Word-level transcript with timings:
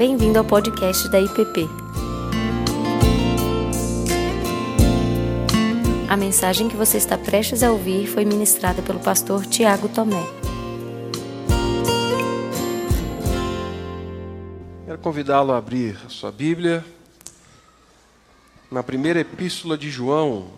Bem-vindo 0.00 0.38
ao 0.38 0.44
podcast 0.46 1.10
da 1.10 1.20
IPP. 1.20 1.68
A 6.08 6.16
mensagem 6.16 6.70
que 6.70 6.74
você 6.74 6.96
está 6.96 7.18
prestes 7.18 7.62
a 7.62 7.70
ouvir 7.70 8.06
foi 8.06 8.24
ministrada 8.24 8.80
pelo 8.80 8.98
pastor 8.98 9.44
Tiago 9.44 9.90
Tomé. 9.90 10.24
Quero 14.86 14.98
convidá-lo 15.00 15.52
a 15.52 15.58
abrir 15.58 15.98
a 16.06 16.08
sua 16.08 16.32
Bíblia 16.32 16.82
na 18.70 18.82
primeira 18.82 19.20
epístola 19.20 19.76
de 19.76 19.90
João, 19.90 20.48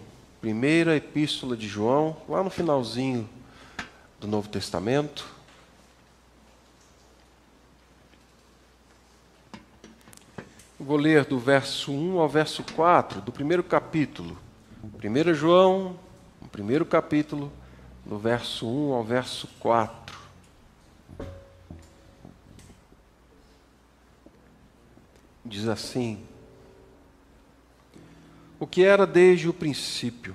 primeira 0.41 0.95
epístola 0.95 1.57
de 1.57 1.67
João, 1.67 2.17
lá 2.29 2.45
no 2.45 2.51
finalzinho 2.51 3.29
do 4.21 4.29
Novo 4.29 4.49
Testamento. 4.49 5.32
Vou 10.85 10.97
ler 10.97 11.25
do 11.25 11.39
verso 11.39 11.93
1 11.93 12.19
ao 12.19 12.29
verso 12.29 12.65
4 12.75 13.21
do 13.21 13.31
primeiro 13.31 13.63
capítulo. 13.63 14.37
1 14.83 15.33
João, 15.33 15.97
no 16.41 16.49
primeiro 16.49 16.85
capítulo, 16.85 17.53
do 18.05 18.19
verso 18.19 18.67
1 18.67 18.93
ao 18.93 19.05
verso 19.05 19.47
4. 19.61 20.19
Diz 25.45 25.69
assim: 25.69 26.19
O 28.59 28.67
que 28.67 28.83
era 28.83 29.07
desde 29.07 29.49
o 29.49 29.55
princípio, 29.55 30.35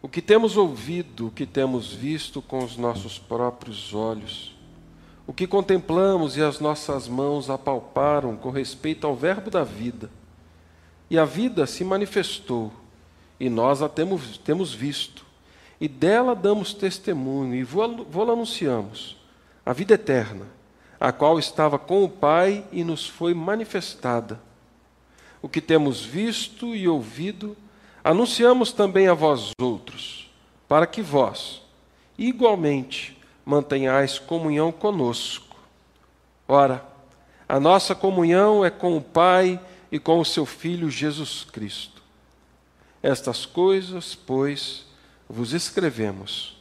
o 0.00 0.08
que 0.08 0.22
temos 0.22 0.56
ouvido, 0.56 1.26
o 1.26 1.30
que 1.30 1.44
temos 1.44 1.92
visto 1.92 2.40
com 2.40 2.64
os 2.64 2.78
nossos 2.78 3.18
próprios 3.18 3.92
olhos, 3.92 4.55
o 5.26 5.32
que 5.32 5.46
contemplamos 5.46 6.36
e 6.36 6.42
as 6.42 6.60
nossas 6.60 7.08
mãos 7.08 7.50
apalparam 7.50 8.36
com 8.36 8.50
respeito 8.50 9.06
ao 9.06 9.16
Verbo 9.16 9.50
da 9.50 9.64
vida. 9.64 10.08
E 11.10 11.18
a 11.18 11.24
vida 11.24 11.66
se 11.66 11.82
manifestou, 11.82 12.72
e 13.38 13.50
nós 13.50 13.82
a 13.82 13.88
temos, 13.88 14.38
temos 14.38 14.72
visto, 14.72 15.24
e 15.80 15.88
dela 15.88 16.34
damos 16.34 16.72
testemunho, 16.72 17.54
e 17.54 17.62
vou 17.62 18.30
anunciamos, 18.30 19.16
a 19.64 19.72
vida 19.72 19.94
eterna, 19.94 20.46
a 20.98 21.12
qual 21.12 21.38
estava 21.38 21.78
com 21.78 22.04
o 22.04 22.08
Pai 22.08 22.64
e 22.72 22.82
nos 22.82 23.06
foi 23.06 23.34
manifestada. 23.34 24.40
O 25.42 25.48
que 25.48 25.60
temos 25.60 26.04
visto 26.04 26.74
e 26.74 26.88
ouvido, 26.88 27.56
anunciamos 28.02 28.72
também 28.72 29.06
a 29.06 29.14
vós 29.14 29.50
outros, 29.60 30.30
para 30.66 30.86
que 30.86 31.02
vós, 31.02 31.62
igualmente, 32.16 33.15
mantenhais 33.46 34.18
comunhão 34.18 34.72
conosco. 34.72 35.56
Ora, 36.48 36.84
a 37.48 37.60
nossa 37.60 37.94
comunhão 37.94 38.64
é 38.64 38.70
com 38.70 38.96
o 38.96 39.00
Pai 39.00 39.60
e 39.90 40.00
com 40.00 40.18
o 40.18 40.24
seu 40.24 40.44
Filho 40.44 40.90
Jesus 40.90 41.44
Cristo. 41.44 42.02
Estas 43.00 43.46
coisas, 43.46 44.16
pois, 44.16 44.84
vos 45.28 45.52
escrevemos, 45.52 46.56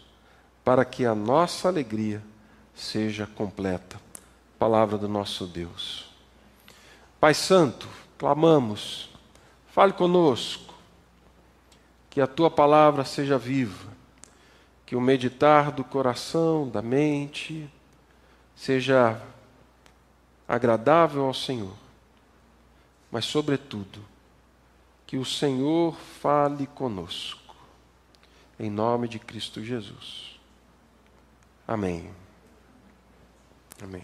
para 0.64 0.86
que 0.86 1.08
a 1.08 1.16
nossa 1.16 1.68
alegria 1.68 2.22
seja 2.76 3.26
completa. 3.26 4.00
Palavra 4.60 4.96
do 4.96 5.08
nosso 5.08 5.48
Deus. 5.48 6.06
Pai 7.20 7.34
Santo, 7.34 7.88
clamamos, 8.16 9.10
fale 9.72 9.94
conosco, 9.94 10.76
que 12.12 12.22
a 12.22 12.28
tua 12.28 12.52
palavra 12.52 13.04
seja 13.04 13.40
viva 13.40 13.95
que 14.86 14.96
o 14.96 15.02
meditar 15.02 15.72
do 15.72 15.84
coração, 15.84 16.70
da 16.70 16.82
mente, 16.82 17.70
seja 18.56 19.22
agradável 20.48 21.26
ao 21.26 21.34
Senhor, 21.34 21.74
mas, 23.12 23.26
sobretudo, 23.26 24.00
que 25.08 25.18
o 25.18 25.26
Senhor 25.26 25.96
fale 26.22 26.68
conosco, 26.68 27.56
em 28.60 28.70
nome 28.70 29.08
de 29.08 29.20
Cristo 29.20 29.64
Jesus. 29.64 30.40
Amém. 31.68 32.10
Amém. 33.82 34.04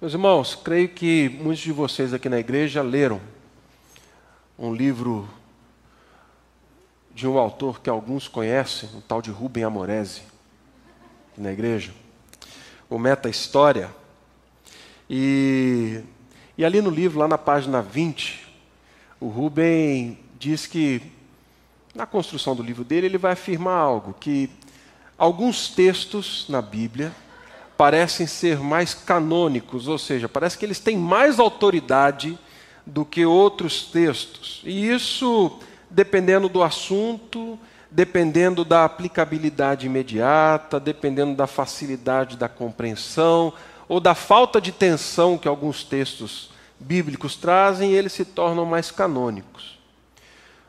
Meus 0.00 0.12
irmãos, 0.12 0.54
creio 0.54 0.88
que 0.88 1.28
muitos 1.28 1.62
de 1.62 1.72
vocês 1.72 2.14
aqui 2.14 2.28
na 2.28 2.38
igreja 2.38 2.82
leram 2.82 3.20
um 4.58 4.72
livro 4.72 5.28
de 7.18 7.26
um 7.26 7.36
autor 7.36 7.80
que 7.80 7.90
alguns 7.90 8.28
conhecem, 8.28 8.88
um 8.94 9.00
tal 9.00 9.20
de 9.20 9.28
Rubem 9.28 9.64
Amorese, 9.64 10.22
na 11.36 11.50
igreja, 11.50 11.92
o 12.88 12.96
Meta 12.96 13.28
História. 13.28 13.90
E, 15.10 16.00
e 16.56 16.64
ali 16.64 16.80
no 16.80 16.90
livro, 16.90 17.18
lá 17.18 17.26
na 17.26 17.36
página 17.36 17.82
20, 17.82 18.46
o 19.18 19.26
Rubem 19.26 20.16
diz 20.38 20.64
que, 20.64 21.02
na 21.92 22.06
construção 22.06 22.54
do 22.54 22.62
livro 22.62 22.84
dele, 22.84 23.06
ele 23.08 23.18
vai 23.18 23.32
afirmar 23.32 23.80
algo, 23.80 24.14
que 24.20 24.48
alguns 25.18 25.70
textos 25.70 26.46
na 26.48 26.62
Bíblia 26.62 27.12
parecem 27.76 28.28
ser 28.28 28.60
mais 28.60 28.94
canônicos, 28.94 29.88
ou 29.88 29.98
seja, 29.98 30.28
parece 30.28 30.56
que 30.56 30.64
eles 30.64 30.78
têm 30.78 30.96
mais 30.96 31.40
autoridade 31.40 32.38
do 32.86 33.04
que 33.04 33.26
outros 33.26 33.86
textos. 33.86 34.62
E 34.64 34.88
isso 34.88 35.58
dependendo 35.90 36.48
do 36.48 36.62
assunto, 36.62 37.58
dependendo 37.90 38.64
da 38.64 38.84
aplicabilidade 38.84 39.86
imediata, 39.86 40.78
dependendo 40.78 41.34
da 41.34 41.46
facilidade 41.46 42.36
da 42.36 42.48
compreensão 42.48 43.52
ou 43.88 43.98
da 43.98 44.14
falta 44.14 44.60
de 44.60 44.70
tensão 44.70 45.38
que 45.38 45.48
alguns 45.48 45.82
textos 45.82 46.50
bíblicos 46.78 47.34
trazem, 47.34 47.92
eles 47.92 48.12
se 48.12 48.24
tornam 48.24 48.64
mais 48.64 48.90
canônicos. 48.90 49.78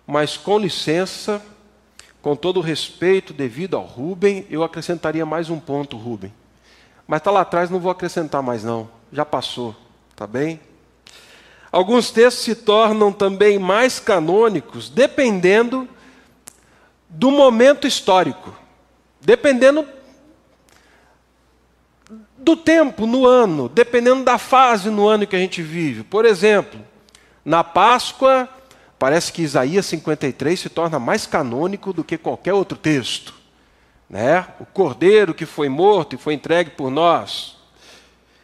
Mas 0.07 0.37
com 0.37 0.57
licença, 0.57 1.41
com 2.21 2.35
todo 2.35 2.57
o 2.57 2.63
respeito 2.63 3.33
devido 3.33 3.75
ao 3.75 3.83
Rubem, 3.83 4.45
eu 4.49 4.63
acrescentaria 4.63 5.25
mais 5.25 5.49
um 5.49 5.59
ponto, 5.59 5.97
Rubem. 5.97 6.33
Mas 7.07 7.19
está 7.19 7.31
lá 7.31 7.41
atrás, 7.41 7.69
não 7.69 7.79
vou 7.79 7.91
acrescentar 7.91 8.41
mais 8.41 8.63
não, 8.63 8.89
já 9.11 9.25
passou, 9.25 9.75
tá 10.15 10.25
bem? 10.25 10.59
Alguns 11.71 12.09
textos 12.09 12.43
se 12.43 12.55
tornam 12.55 13.11
também 13.11 13.59
mais 13.59 13.99
canônicos 13.99 14.89
dependendo 14.89 15.87
do 17.07 17.31
momento 17.31 17.87
histórico, 17.87 18.55
dependendo 19.21 19.87
do 22.37 22.55
tempo 22.55 23.05
no 23.05 23.25
ano, 23.25 23.69
dependendo 23.69 24.23
da 24.23 24.37
fase 24.37 24.89
no 24.89 25.07
ano 25.07 25.27
que 25.27 25.35
a 25.35 25.39
gente 25.39 25.61
vive. 25.61 26.03
Por 26.03 26.25
exemplo, 26.25 26.79
na 27.43 27.63
Páscoa, 27.63 28.49
parece 28.97 29.31
que 29.31 29.41
Isaías 29.41 29.85
53 29.85 30.59
se 30.59 30.69
torna 30.69 30.97
mais 30.97 31.25
canônico 31.25 31.93
do 31.93 32.03
que 32.03 32.17
qualquer 32.17 32.53
outro 32.53 32.77
texto. 32.77 33.33
Né? 34.09 34.47
O 34.59 34.65
cordeiro 34.65 35.33
que 35.33 35.45
foi 35.45 35.69
morto 35.69 36.15
e 36.15 36.17
foi 36.17 36.33
entregue 36.33 36.71
por 36.71 36.89
nós. 36.89 37.58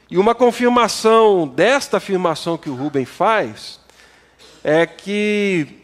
E 0.10 0.18
uma 0.18 0.36
confirmação 0.36 1.48
desta 1.48 1.98
afirmação 1.98 2.58
que 2.58 2.70
o 2.70 2.76
Rubem 2.76 3.06
faz 3.06 3.80
é 4.64 4.86
que 4.86 5.82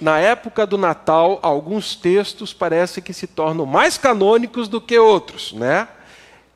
na 0.00 0.18
época 0.18 0.66
do 0.66 0.76
Natal 0.76 1.38
alguns 1.42 1.96
textos 1.96 2.52
parecem 2.52 3.02
que 3.02 3.14
se 3.14 3.26
tornam 3.26 3.64
mais 3.64 3.96
canônicos 3.96 4.68
do 4.68 4.80
que 4.80 4.98
outros, 4.98 5.52
né? 5.54 5.88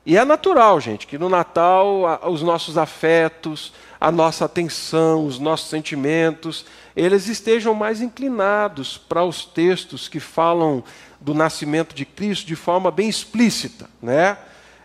E 0.05 0.17
é 0.17 0.23
natural, 0.23 0.79
gente, 0.79 1.07
que 1.07 1.17
no 1.17 1.29
Natal 1.29 2.21
os 2.29 2.41
nossos 2.41 2.77
afetos, 2.77 3.73
a 3.99 4.11
nossa 4.11 4.45
atenção, 4.45 5.25
os 5.25 5.39
nossos 5.39 5.69
sentimentos, 5.69 6.65
eles 6.95 7.27
estejam 7.27 7.73
mais 7.73 8.01
inclinados 8.01 8.97
para 8.97 9.23
os 9.23 9.45
textos 9.45 10.07
que 10.07 10.19
falam 10.19 10.83
do 11.19 11.33
nascimento 11.33 11.95
de 11.95 12.05
Cristo 12.05 12.45
de 12.45 12.55
forma 12.55 12.91
bem 12.91 13.09
explícita, 13.09 13.89
né? 14.01 14.37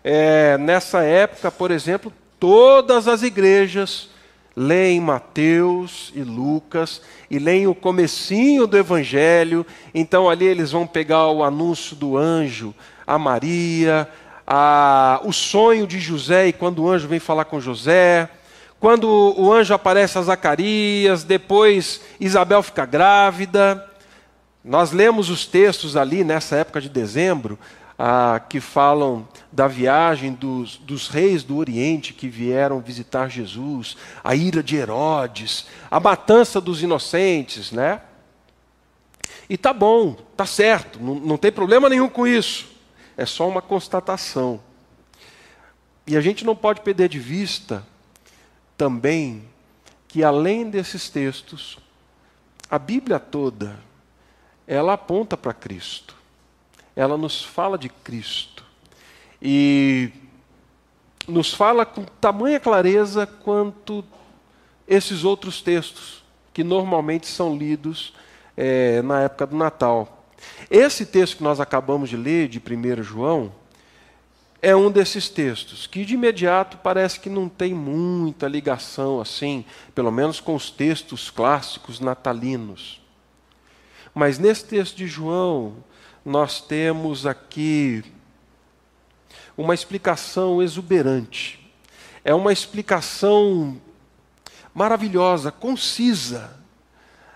É, 0.06 0.58
nessa 0.58 1.02
época, 1.02 1.50
por 1.50 1.70
exemplo, 1.70 2.12
todas 2.38 3.08
as 3.08 3.22
igrejas 3.22 4.10
leem 4.54 5.00
Mateus 5.00 6.12
e 6.14 6.22
Lucas 6.22 7.00
e 7.30 7.38
leem 7.38 7.66
o 7.66 7.74
comecinho 7.74 8.66
do 8.66 8.76
Evangelho. 8.76 9.66
Então 9.94 10.28
ali 10.28 10.44
eles 10.44 10.70
vão 10.70 10.86
pegar 10.86 11.28
o 11.28 11.42
anúncio 11.42 11.96
do 11.96 12.16
anjo 12.16 12.74
a 13.06 13.18
Maria, 13.18 14.08
a, 14.46 15.20
o 15.24 15.32
sonho 15.32 15.86
de 15.86 15.98
José 16.00 16.48
e 16.48 16.52
quando 16.52 16.82
o 16.82 16.90
anjo 16.90 17.08
vem 17.08 17.18
falar 17.20 17.44
com 17.44 17.60
José. 17.60 18.28
Quando 18.80 19.08
o 19.08 19.52
anjo 19.52 19.72
aparece 19.72 20.18
a 20.18 20.22
Zacarias, 20.22 21.24
depois 21.24 22.02
Isabel 22.20 22.62
fica 22.62 22.84
grávida. 22.84 23.82
Nós 24.62 24.92
lemos 24.92 25.30
os 25.30 25.46
textos 25.46 25.96
ali 25.96 26.22
nessa 26.24 26.56
época 26.56 26.80
de 26.80 26.88
dezembro, 26.88 27.58
ah, 28.06 28.38
que 28.38 28.60
falam 28.60 29.26
da 29.50 29.66
viagem 29.66 30.34
dos, 30.34 30.76
dos 30.76 31.08
reis 31.08 31.42
do 31.42 31.56
Oriente 31.56 32.12
que 32.12 32.28
vieram 32.28 32.78
visitar 32.78 33.30
Jesus, 33.30 33.96
a 34.22 34.36
ira 34.36 34.62
de 34.62 34.76
Herodes, 34.76 35.68
a 35.90 35.98
matança 35.98 36.60
dos 36.60 36.82
inocentes, 36.82 37.72
né? 37.72 38.02
E 39.48 39.56
tá 39.56 39.72
bom, 39.72 40.16
tá 40.36 40.44
certo, 40.44 41.00
não, 41.00 41.14
não 41.14 41.38
tem 41.38 41.50
problema 41.50 41.88
nenhum 41.88 42.10
com 42.10 42.26
isso. 42.26 42.68
É 43.16 43.24
só 43.24 43.48
uma 43.48 43.62
constatação. 43.62 44.60
E 46.06 46.14
a 46.14 46.20
gente 46.20 46.44
não 46.44 46.54
pode 46.54 46.82
perder 46.82 47.08
de 47.08 47.18
vista 47.18 47.86
também 48.76 49.48
que 50.06 50.22
além 50.22 50.68
desses 50.68 51.08
textos, 51.08 51.78
a 52.70 52.78
Bíblia 52.78 53.18
toda, 53.18 53.78
ela 54.66 54.92
aponta 54.92 55.38
para 55.38 55.54
Cristo. 55.54 56.22
Ela 56.96 57.16
nos 57.16 57.42
fala 57.42 57.76
de 57.76 57.88
Cristo. 57.88 58.64
E 59.40 60.10
nos 61.26 61.52
fala 61.52 61.84
com 61.84 62.04
tamanha 62.04 62.60
clareza 62.60 63.26
quanto 63.26 64.04
esses 64.86 65.24
outros 65.24 65.62
textos, 65.62 66.22
que 66.52 66.62
normalmente 66.62 67.26
são 67.26 67.56
lidos 67.56 68.14
é, 68.56 69.02
na 69.02 69.22
época 69.22 69.46
do 69.46 69.56
Natal. 69.56 70.26
Esse 70.70 71.06
texto 71.06 71.38
que 71.38 71.42
nós 71.42 71.60
acabamos 71.60 72.10
de 72.10 72.16
ler, 72.16 72.48
de 72.48 72.58
1 72.58 73.02
João, 73.02 73.52
é 74.60 74.74
um 74.74 74.90
desses 74.90 75.28
textos 75.28 75.86
que 75.86 76.06
de 76.06 76.14
imediato 76.14 76.78
parece 76.78 77.20
que 77.20 77.28
não 77.28 77.50
tem 77.50 77.74
muita 77.74 78.48
ligação 78.48 79.20
assim, 79.20 79.62
pelo 79.94 80.10
menos 80.10 80.40
com 80.40 80.54
os 80.54 80.70
textos 80.70 81.28
clássicos 81.28 82.00
natalinos. 82.00 83.00
Mas 84.14 84.38
nesse 84.38 84.64
texto 84.64 84.96
de 84.96 85.06
João, 85.06 85.76
nós 86.24 86.60
temos 86.60 87.26
aqui 87.26 88.02
uma 89.56 89.74
explicação 89.74 90.62
exuberante. 90.62 91.60
É 92.24 92.34
uma 92.34 92.52
explicação 92.52 93.80
maravilhosa, 94.74 95.52
concisa 95.52 96.58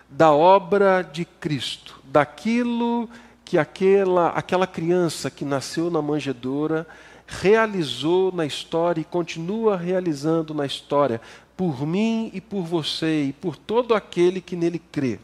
da 0.08 0.32
obra 0.32 1.02
de 1.02 1.24
Cristo, 1.24 2.00
daquilo 2.04 3.08
que 3.44 3.58
aquela, 3.58 4.30
aquela 4.30 4.66
criança 4.66 5.30
que 5.30 5.44
nasceu 5.44 5.90
na 5.90 6.00
manjedoura 6.00 6.86
realizou 7.26 8.32
na 8.32 8.46
história 8.46 9.02
e 9.02 9.04
continua 9.04 9.76
realizando 9.76 10.54
na 10.54 10.64
história, 10.64 11.20
por 11.54 11.86
mim 11.86 12.30
e 12.32 12.40
por 12.40 12.62
você 12.62 13.24
e 13.24 13.32
por 13.34 13.54
todo 13.54 13.94
aquele 13.94 14.40
que 14.40 14.56
nele 14.56 14.78
crê. 14.78 15.18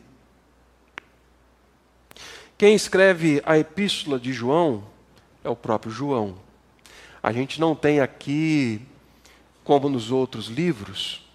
Quem 2.64 2.74
escreve 2.74 3.42
a 3.44 3.58
epístola 3.58 4.18
de 4.18 4.32
João 4.32 4.84
é 5.44 5.50
o 5.50 5.54
próprio 5.54 5.92
João. 5.92 6.36
A 7.22 7.30
gente 7.30 7.60
não 7.60 7.74
tem 7.74 8.00
aqui, 8.00 8.80
como 9.62 9.86
nos 9.86 10.10
outros 10.10 10.46
livros, 10.46 11.28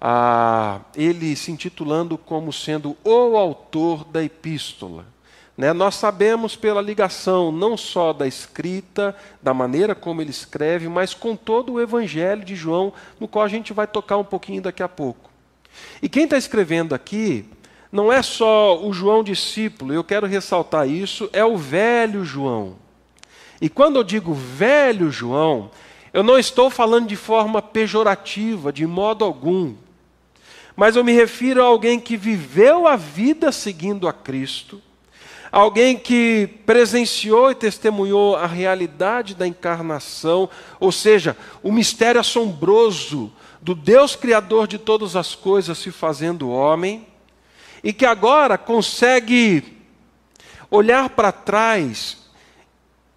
a, 0.00 0.80
ele 0.96 1.36
se 1.36 1.52
intitulando 1.52 2.16
como 2.16 2.50
sendo 2.50 2.96
o 3.04 3.36
autor 3.36 4.04
da 4.04 4.24
epístola. 4.24 5.04
Né? 5.54 5.74
Nós 5.74 5.96
sabemos 5.96 6.56
pela 6.56 6.80
ligação 6.80 7.52
não 7.52 7.76
só 7.76 8.14
da 8.14 8.26
escrita, 8.26 9.14
da 9.42 9.52
maneira 9.52 9.94
como 9.94 10.22
ele 10.22 10.30
escreve, 10.30 10.88
mas 10.88 11.12
com 11.12 11.36
todo 11.36 11.74
o 11.74 11.80
evangelho 11.82 12.42
de 12.42 12.56
João, 12.56 12.90
no 13.20 13.28
qual 13.28 13.44
a 13.44 13.48
gente 13.48 13.74
vai 13.74 13.86
tocar 13.86 14.16
um 14.16 14.24
pouquinho 14.24 14.62
daqui 14.62 14.82
a 14.82 14.88
pouco. 14.88 15.28
E 16.00 16.08
quem 16.08 16.24
está 16.24 16.38
escrevendo 16.38 16.94
aqui 16.94 17.44
não 17.92 18.12
é 18.12 18.22
só 18.22 18.80
o 18.80 18.92
João 18.92 19.22
discípulo, 19.24 19.92
eu 19.92 20.04
quero 20.04 20.26
ressaltar 20.26 20.88
isso, 20.88 21.28
é 21.32 21.44
o 21.44 21.56
velho 21.56 22.24
João. 22.24 22.76
E 23.60 23.68
quando 23.68 23.96
eu 23.96 24.04
digo 24.04 24.32
velho 24.32 25.10
João, 25.10 25.70
eu 26.12 26.22
não 26.22 26.38
estou 26.38 26.70
falando 26.70 27.08
de 27.08 27.16
forma 27.16 27.60
pejorativa, 27.60 28.72
de 28.72 28.86
modo 28.86 29.24
algum. 29.24 29.74
Mas 30.76 30.96
eu 30.96 31.04
me 31.04 31.12
refiro 31.12 31.62
a 31.62 31.66
alguém 31.66 32.00
que 32.00 32.16
viveu 32.16 32.86
a 32.86 32.96
vida 32.96 33.52
seguindo 33.52 34.08
a 34.08 34.12
Cristo, 34.12 34.80
alguém 35.50 35.96
que 35.96 36.48
presenciou 36.64 37.50
e 37.50 37.56
testemunhou 37.56 38.36
a 38.36 38.46
realidade 38.46 39.34
da 39.34 39.46
encarnação, 39.46 40.48
ou 40.78 40.92
seja, 40.92 41.36
o 41.62 41.72
mistério 41.72 42.20
assombroso 42.20 43.32
do 43.60 43.74
Deus 43.74 44.16
Criador 44.16 44.66
de 44.66 44.78
todas 44.78 45.16
as 45.16 45.34
coisas 45.34 45.76
se 45.76 45.90
fazendo 45.90 46.48
homem, 46.48 47.06
e 47.82 47.92
que 47.92 48.06
agora 48.06 48.58
consegue 48.58 49.78
olhar 50.70 51.10
para 51.10 51.32
trás 51.32 52.18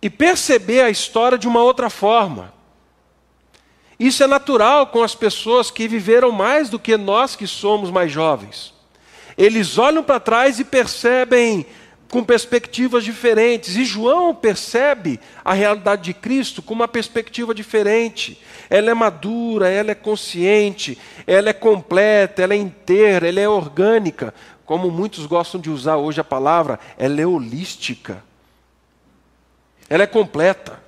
e 0.01 0.09
perceber 0.09 0.81
a 0.81 0.89
história 0.89 1.37
de 1.37 1.47
uma 1.47 1.61
outra 1.61 1.89
forma. 1.89 2.53
Isso 3.99 4.23
é 4.23 4.27
natural 4.27 4.87
com 4.87 5.03
as 5.03 5.15
pessoas 5.15 5.71
que 5.71 5.87
viveram 5.87 6.31
mais 6.31 6.69
do 6.69 6.79
que 6.79 6.97
nós 6.97 7.35
que 7.35 7.47
somos 7.47 7.91
mais 7.91 8.11
jovens. 8.11 8.73
Eles 9.37 9.77
olham 9.77 10.03
para 10.03 10.19
trás 10.19 10.59
e 10.59 10.65
percebem 10.65 11.65
com 12.09 12.23
perspectivas 12.23 13.03
diferentes. 13.03 13.75
E 13.75 13.85
João 13.85 14.35
percebe 14.35 15.19
a 15.43 15.53
realidade 15.53 16.03
de 16.03 16.13
Cristo 16.13 16.61
com 16.61 16.73
uma 16.73 16.87
perspectiva 16.87 17.55
diferente. 17.55 18.39
Ela 18.73 18.89
é 18.89 18.93
madura, 18.95 19.69
ela 19.69 19.91
é 19.91 19.95
consciente, 19.95 20.97
ela 21.27 21.47
é 21.47 21.53
completa, 21.53 22.41
ela 22.41 22.55
é 22.55 22.57
inteira, 22.57 23.29
ela 23.29 23.39
é 23.39 23.47
orgânica. 23.47 24.33
Como 24.65 24.89
muitos 24.89 25.27
gostam 25.27 25.61
de 25.61 25.69
usar 25.69 25.97
hoje 25.97 26.19
a 26.19 26.23
palavra, 26.23 26.79
ela 26.97 27.21
é 27.21 27.27
holística. 27.27 28.23
Ela 29.87 30.01
é 30.01 30.07
completa. 30.07 30.81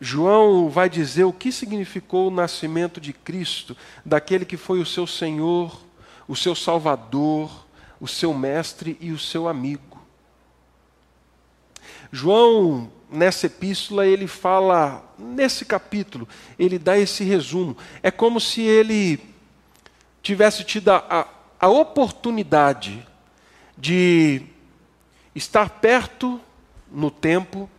João 0.00 0.68
vai 0.68 0.90
dizer 0.90 1.22
o 1.22 1.32
que 1.32 1.52
significou 1.52 2.26
o 2.26 2.34
nascimento 2.34 3.00
de 3.00 3.12
Cristo, 3.12 3.76
daquele 4.04 4.44
que 4.44 4.56
foi 4.56 4.80
o 4.80 4.86
seu 4.86 5.06
Senhor, 5.06 5.80
o 6.26 6.34
seu 6.34 6.56
Salvador, 6.56 7.64
o 8.00 8.08
seu 8.08 8.34
mestre 8.34 8.98
e 9.00 9.12
o 9.12 9.18
seu 9.20 9.46
amigo. 9.46 10.02
João, 12.10 12.90
nessa 13.14 13.46
epístola, 13.46 14.06
ele 14.06 14.26
fala, 14.26 15.02
nesse 15.18 15.64
capítulo, 15.64 16.28
ele 16.58 16.78
dá 16.78 16.98
esse 16.98 17.22
resumo. 17.24 17.76
É 18.02 18.10
como 18.10 18.40
se 18.40 18.60
ele 18.60 19.20
tivesse 20.22 20.64
tido 20.64 20.90
a, 20.90 21.28
a, 21.60 21.68
oportunidade 21.68 23.06
de 23.78 24.42
estar 25.34 25.70
perto 25.70 26.40
no 26.90 27.10
tempo 27.10 27.70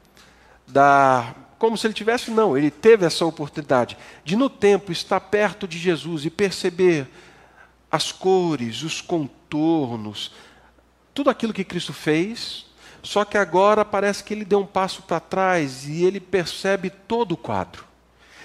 da. 0.67 1.35
Como 1.57 1.77
se 1.77 1.87
ele 1.87 1.93
tivesse, 1.93 2.31
não, 2.31 2.57
ele 2.57 2.69
teve 2.69 3.05
essa 3.05 3.25
oportunidade 3.25 3.97
de, 4.23 4.35
no 4.35 4.49
tempo, 4.49 4.91
estar 4.91 5.19
perto 5.19 5.67
de 5.67 5.77
Jesus 5.77 6.25
e 6.25 6.29
perceber 6.29 7.07
as 7.89 8.11
cores, 8.11 8.83
os 8.83 9.01
contornos, 9.01 10.33
tudo 11.13 11.29
aquilo 11.29 11.53
que 11.53 11.63
Cristo 11.63 11.93
fez, 11.93 12.64
só 13.05 13.23
que 13.23 13.37
agora 13.37 13.85
parece 13.85 14.23
que 14.23 14.33
ele 14.33 14.43
deu 14.43 14.59
um 14.59 14.65
passo 14.65 15.03
para 15.03 15.19
trás 15.19 15.87
e 15.87 16.03
ele 16.03 16.19
percebe 16.19 16.89
todo 16.89 17.33
o 17.33 17.37
quadro. 17.37 17.85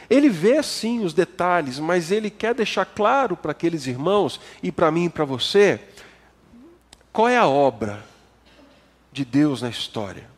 Ele 0.09 0.29
vê 0.29 0.63
sim 0.63 1.03
os 1.03 1.15
detalhes, 1.15 1.79
mas 1.79 2.11
ele 2.11 2.29
quer 2.29 2.55
deixar 2.55 2.85
claro 2.85 3.37
para 3.37 3.53
aqueles 3.53 3.87
irmãos 3.87 4.39
e 4.63 4.71
para 4.71 4.91
mim 4.91 5.07
e 5.07 5.09
para 5.09 5.25
você 5.25 5.81
qual 7.11 7.27
é 7.29 7.39
a 7.39 7.47
obra 7.47 8.05
de 9.11 9.25
Deus 9.25 9.63
na 9.63 9.71
história. 9.71 10.29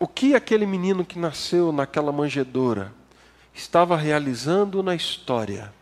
O 0.00 0.08
que 0.08 0.34
aquele 0.34 0.64
menino 0.64 1.04
que 1.04 1.18
nasceu 1.18 1.70
naquela 1.70 2.10
manjedoura 2.10 2.92
estava 3.52 3.96
realizando 3.96 4.82
na 4.82 4.94
história 4.94 5.74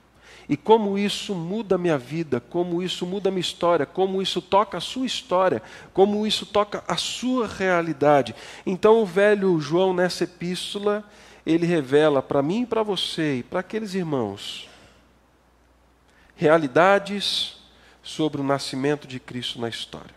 e 0.48 0.56
como 0.56 0.96
isso 0.96 1.34
muda 1.34 1.74
a 1.74 1.78
minha 1.78 1.98
vida, 1.98 2.40
como 2.40 2.82
isso 2.82 3.04
muda 3.04 3.28
a 3.28 3.32
minha 3.32 3.40
história, 3.40 3.84
como 3.84 4.22
isso 4.22 4.40
toca 4.40 4.78
a 4.78 4.80
sua 4.80 5.06
história, 5.06 5.62
como 5.92 6.26
isso 6.26 6.46
toca 6.46 6.84
a 6.86 6.96
sua 6.96 7.48
realidade. 7.48 8.34
Então, 8.64 9.02
o 9.02 9.06
velho 9.06 9.60
João, 9.60 9.92
nessa 9.92 10.24
epístola, 10.24 11.04
ele 11.44 11.66
revela 11.66 12.22
para 12.22 12.42
mim 12.42 12.62
e 12.62 12.66
para 12.66 12.82
você 12.82 13.38
e 13.38 13.42
para 13.42 13.60
aqueles 13.60 13.94
irmãos 13.94 14.68
realidades 16.36 17.56
sobre 18.02 18.40
o 18.40 18.44
nascimento 18.44 19.08
de 19.08 19.18
Cristo 19.18 19.60
na 19.60 19.68
história. 19.68 20.14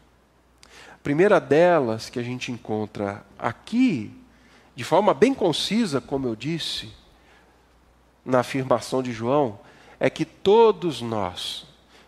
A 0.93 0.98
primeira 1.01 1.39
delas 1.39 2.09
que 2.09 2.19
a 2.19 2.24
gente 2.24 2.51
encontra 2.51 3.25
aqui, 3.38 4.12
de 4.75 4.83
forma 4.83 5.13
bem 5.13 5.33
concisa, 5.33 6.01
como 6.01 6.27
eu 6.27 6.36
disse, 6.36 6.91
na 8.25 8.41
afirmação 8.41 9.01
de 9.01 9.13
João, 9.13 9.57
é 10.00 10.10
que 10.10 10.24
todos 10.25 11.01
nós 11.01 11.65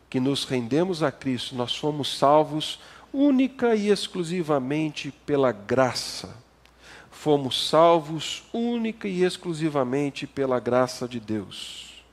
que 0.10 0.20
nos 0.20 0.44
rendemos 0.44 1.02
a 1.04 1.12
Cristo, 1.12 1.56
nós 1.56 1.76
fomos 1.76 2.18
salvos 2.18 2.80
única 3.14 3.76
e 3.76 3.90
exclusivamente 3.90 5.12
pela 5.26 5.52
graça. 5.52 6.36
Fomos 7.10 7.70
salvos 7.70 8.44
única 8.54 9.08
e 9.08 9.24
exclusivamente 9.24 10.26
pela 10.26 10.60
graça 10.60 11.08
de 11.08 11.20
Deus. 11.20 12.04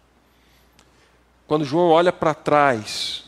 Quando 1.47 1.65
João 1.65 1.89
olha 1.89 2.13
para 2.13 2.35
trás, 2.35 3.25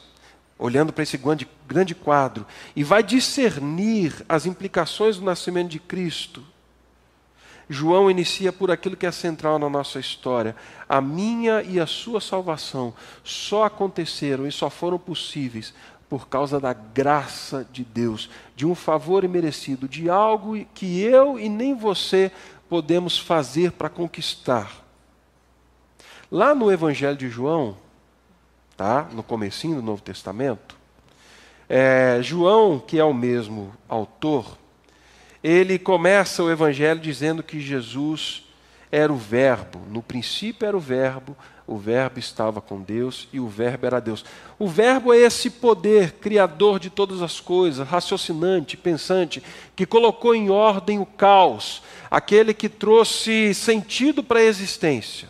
olhando 0.59 0.93
para 0.93 1.03
esse 1.03 1.17
grande, 1.17 1.49
grande 1.67 1.95
quadro, 1.95 2.47
e 2.77 2.85
vai 2.85 3.03
discernir 3.03 4.25
as 4.29 4.45
implicações 4.45 5.17
do 5.17 5.25
nascimento 5.25 5.71
de 5.71 5.79
Cristo, 5.79 6.45
João 7.73 8.11
inicia 8.11 8.53
por 8.53 8.69
aquilo 8.69 8.97
que 8.97 9.07
é 9.07 9.13
central 9.13 9.57
na 9.57 9.71
nossa 9.71 10.01
história. 10.01 10.57
A 10.89 11.01
minha 11.01 11.63
e 11.63 11.79
a 11.79 11.87
sua 11.87 12.21
salvação 12.21 12.93
só 13.23 13.63
aconteceram 13.63 14.45
e 14.45 14.51
só 14.51 14.69
foram 14.69 14.99
possíveis 14.99 15.73
por 16.09 16.27
causa 16.29 16.59
da 16.59 16.73
graça 16.73 17.65
de 17.71 17.85
Deus, 17.85 18.29
de 18.57 18.67
um 18.67 18.75
favor 18.75 19.23
imerecido, 19.23 19.87
de 19.87 20.11
algo 20.11 20.59
que 20.75 21.01
eu 21.01 21.39
e 21.39 21.49
nem 21.49 21.73
você 21.73 22.33
podemos 22.69 23.17
fazer 23.17 23.71
para 23.71 23.89
conquistar? 23.89 24.85
Lá 26.29 26.57
no 26.57 26.73
Evangelho 26.73 27.17
de 27.17 27.29
João, 27.29 27.77
tá? 28.77 29.09
no 29.13 29.23
comecinho 29.23 29.77
do 29.77 29.83
Novo 29.83 30.03
Testamento, 30.03 30.77
é, 31.69 32.19
João, 32.21 32.81
que 32.81 32.99
é 32.99 33.05
o 33.05 33.15
mesmo 33.15 33.73
autor, 33.89 34.59
ele 35.43 35.79
começa 35.79 36.43
o 36.43 36.51
Evangelho 36.51 37.01
dizendo 37.01 37.43
que 37.43 37.61
Jesus 37.61 38.45
era 38.93 39.13
o 39.13 39.17
Verbo, 39.17 39.81
no 39.89 40.03
princípio 40.03 40.67
era 40.67 40.77
o 40.77 40.81
Verbo, 40.81 41.37
o 41.67 41.79
Verbo 41.79 42.19
estava 42.19 42.61
com 42.61 42.83
Deus 42.83 43.29
e 43.33 43.39
o 43.39 43.47
Verbo 43.47 43.87
era 43.87 44.01
Deus. 44.01 44.25
O 44.59 44.67
Verbo 44.67 45.15
é 45.15 45.19
esse 45.19 45.49
poder 45.49 46.15
criador 46.15 46.81
de 46.81 46.91
todas 46.91 47.23
as 47.23 47.39
coisas, 47.39 47.87
raciocinante, 47.87 48.77
pensante, 48.77 49.41
que 49.77 49.87
colocou 49.87 50.35
em 50.35 50.51
ordem 50.51 50.99
o 50.99 51.07
caos, 51.07 51.81
aquele 52.11 52.53
que 52.53 52.69
trouxe 52.69 53.55
sentido 53.55 54.25
para 54.25 54.41
a 54.41 54.45
existência. 54.45 55.29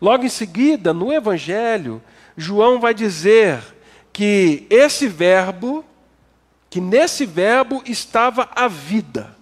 Logo 0.00 0.24
em 0.24 0.30
seguida, 0.30 0.94
no 0.94 1.12
Evangelho, 1.12 2.02
João 2.34 2.80
vai 2.80 2.94
dizer 2.94 3.62
que 4.14 4.66
esse 4.70 5.06
Verbo, 5.06 5.84
que 6.76 6.80
nesse 6.82 7.24
Verbo 7.24 7.82
estava 7.86 8.50
a 8.54 8.68
vida. 8.68 9.34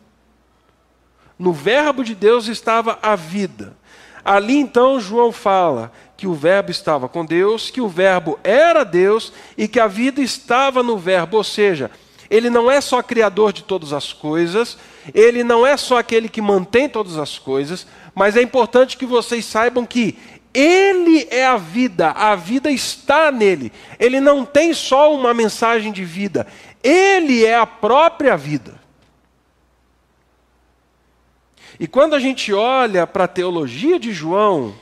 No 1.36 1.52
Verbo 1.52 2.04
de 2.04 2.14
Deus 2.14 2.46
estava 2.46 2.96
a 3.02 3.16
vida. 3.16 3.76
Ali 4.24 4.56
então 4.56 5.00
João 5.00 5.32
fala 5.32 5.90
que 6.16 6.28
o 6.28 6.34
Verbo 6.34 6.70
estava 6.70 7.08
com 7.08 7.26
Deus, 7.26 7.70
que 7.72 7.80
o 7.80 7.88
Verbo 7.88 8.38
era 8.44 8.84
Deus 8.84 9.32
e 9.58 9.66
que 9.66 9.80
a 9.80 9.88
vida 9.88 10.20
estava 10.20 10.80
no 10.80 10.96
Verbo, 10.96 11.36
ou 11.38 11.42
seja, 11.42 11.90
ele 12.30 12.48
não 12.48 12.70
é 12.70 12.80
só 12.80 13.02
criador 13.02 13.52
de 13.52 13.64
todas 13.64 13.92
as 13.92 14.12
coisas, 14.12 14.78
ele 15.12 15.42
não 15.42 15.66
é 15.66 15.76
só 15.76 15.98
aquele 15.98 16.28
que 16.28 16.40
mantém 16.40 16.88
todas 16.88 17.18
as 17.18 17.36
coisas, 17.36 17.84
mas 18.14 18.36
é 18.36 18.42
importante 18.42 18.96
que 18.96 19.04
vocês 19.04 19.44
saibam 19.44 19.84
que 19.84 20.16
ele 20.54 21.26
é 21.32 21.44
a 21.44 21.56
vida, 21.56 22.10
a 22.12 22.36
vida 22.36 22.70
está 22.70 23.32
nele. 23.32 23.72
Ele 23.98 24.20
não 24.20 24.44
tem 24.44 24.72
só 24.72 25.12
uma 25.12 25.34
mensagem 25.34 25.90
de 25.90 26.04
vida, 26.04 26.46
ele 26.84 27.44
é 27.44 27.56
a 27.56 27.66
própria 27.66 28.36
vida. 28.36 28.78
E 31.80 31.88
quando 31.88 32.14
a 32.14 32.20
gente 32.20 32.52
olha 32.52 33.06
para 33.06 33.24
a 33.24 33.28
teologia 33.28 33.98
de 33.98 34.12
João, 34.12 34.74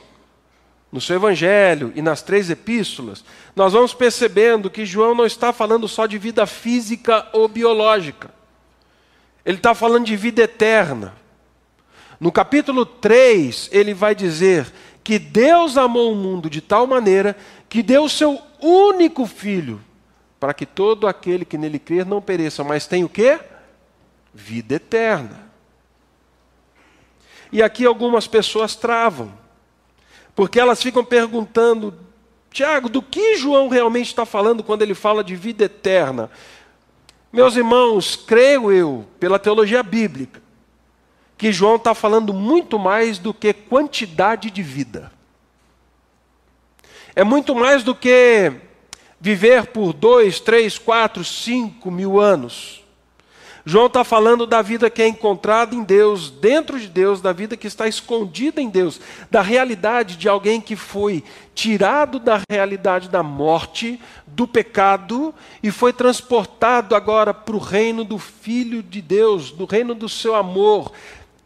no 0.91 1.01
seu 1.01 1.15
evangelho 1.15 1.91
e 1.95 2.01
nas 2.03 2.21
três 2.21 2.51
epístolas, 2.51 3.23
nós 3.55 3.73
vamos 3.73 3.95
percebendo 3.95 4.69
que 4.69 4.85
João 4.85 5.15
não 5.15 5.25
está 5.25 5.51
falando 5.51 5.87
só 5.87 6.05
de 6.05 6.19
vida 6.19 6.45
física 6.45 7.27
ou 7.33 7.47
biológica. 7.47 8.29
Ele 9.43 9.57
está 9.57 9.73
falando 9.73 10.05
de 10.05 10.15
vida 10.15 10.43
eterna. 10.43 11.15
No 12.19 12.31
capítulo 12.31 12.85
3, 12.85 13.69
ele 13.71 13.93
vai 13.93 14.13
dizer 14.13 14.71
que 15.03 15.17
Deus 15.17 15.77
amou 15.77 16.11
o 16.11 16.15
mundo 16.15 16.49
de 16.49 16.61
tal 16.61 16.85
maneira 16.85 17.35
que 17.67 17.81
deu 17.81 18.03
o 18.03 18.09
seu 18.09 18.39
único 18.61 19.25
filho, 19.25 19.81
para 20.43 20.53
que 20.53 20.65
todo 20.65 21.07
aquele 21.07 21.45
que 21.45 21.57
nele 21.57 21.79
crer 21.79 22.05
não 22.05 22.21
pereça, 22.21 22.65
mas 22.65 22.85
tenha 22.85 23.05
o 23.05 23.09
quê? 23.09 23.39
Vida 24.33 24.75
eterna. 24.75 25.49
E 27.49 27.63
aqui 27.63 27.85
algumas 27.85 28.27
pessoas 28.27 28.75
travam, 28.75 29.31
porque 30.35 30.59
elas 30.59 30.83
ficam 30.83 31.01
perguntando, 31.01 31.97
Tiago, 32.51 32.89
do 32.89 33.01
que 33.01 33.37
João 33.37 33.69
realmente 33.69 34.07
está 34.07 34.25
falando 34.25 34.65
quando 34.65 34.81
ele 34.81 34.93
fala 34.93 35.23
de 35.23 35.33
vida 35.33 35.63
eterna? 35.63 36.29
Meus 37.31 37.55
irmãos, 37.55 38.17
creio 38.17 38.69
eu, 38.69 39.07
pela 39.21 39.39
teologia 39.39 39.81
bíblica, 39.81 40.41
que 41.37 41.53
João 41.53 41.77
está 41.77 41.95
falando 41.95 42.33
muito 42.33 42.77
mais 42.77 43.17
do 43.17 43.33
que 43.33 43.53
quantidade 43.53 44.51
de 44.51 44.61
vida. 44.61 45.09
É 47.15 47.23
muito 47.23 47.55
mais 47.55 47.81
do 47.81 47.95
que 47.95 48.51
viver 49.23 49.67
por 49.67 49.93
dois, 49.93 50.41
três, 50.41 50.77
quatro, 50.77 51.23
cinco 51.23 51.89
mil 51.89 52.19
anos. 52.19 52.83
João 53.65 53.85
está 53.85 54.03
falando 54.03 54.45
da 54.45 54.61
vida 54.61 54.89
que 54.89 55.01
é 55.01 55.07
encontrada 55.07 55.73
em 55.73 55.81
Deus, 55.81 56.29
dentro 56.29 56.77
de 56.77 56.89
Deus, 56.89 57.21
da 57.21 57.31
vida 57.31 57.55
que 57.55 57.65
está 57.65 57.87
escondida 57.87 58.61
em 58.61 58.67
Deus, 58.67 58.99
da 59.31 59.41
realidade 59.41 60.17
de 60.17 60.27
alguém 60.27 60.59
que 60.59 60.75
foi 60.75 61.23
tirado 61.55 62.19
da 62.19 62.41
realidade 62.51 63.07
da 63.07 63.23
morte, 63.23 63.97
do 64.27 64.45
pecado, 64.45 65.33
e 65.63 65.71
foi 65.71 65.93
transportado 65.93 66.93
agora 66.93 67.33
para 67.33 67.55
o 67.55 67.59
reino 67.59 68.03
do 68.03 68.19
Filho 68.19 68.83
de 68.83 69.01
Deus, 69.01 69.51
do 69.51 69.63
reino 69.63 69.95
do 69.95 70.09
seu 70.09 70.35
amor, 70.35 70.91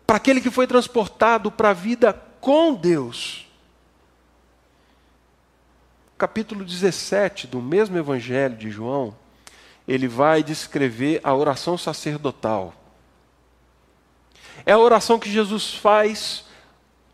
para 0.07 0.17
aquele 0.17 0.41
que 0.41 0.49
foi 0.49 0.65
transportado 0.65 1.51
para 1.51 1.69
a 1.69 1.73
vida 1.73 2.19
com 2.41 2.73
Deus. 2.73 3.46
Capítulo 6.17 6.65
17 6.65 7.45
do 7.47 7.61
mesmo 7.61 7.97
Evangelho 7.97 8.55
de 8.55 8.71
João 8.71 9.15
ele 9.87 10.07
vai 10.07 10.43
descrever 10.43 11.21
a 11.23 11.33
oração 11.33 11.77
sacerdotal. 11.77 12.73
É 14.65 14.73
a 14.73 14.77
oração 14.77 15.17
que 15.17 15.31
Jesus 15.31 15.73
faz 15.73 16.43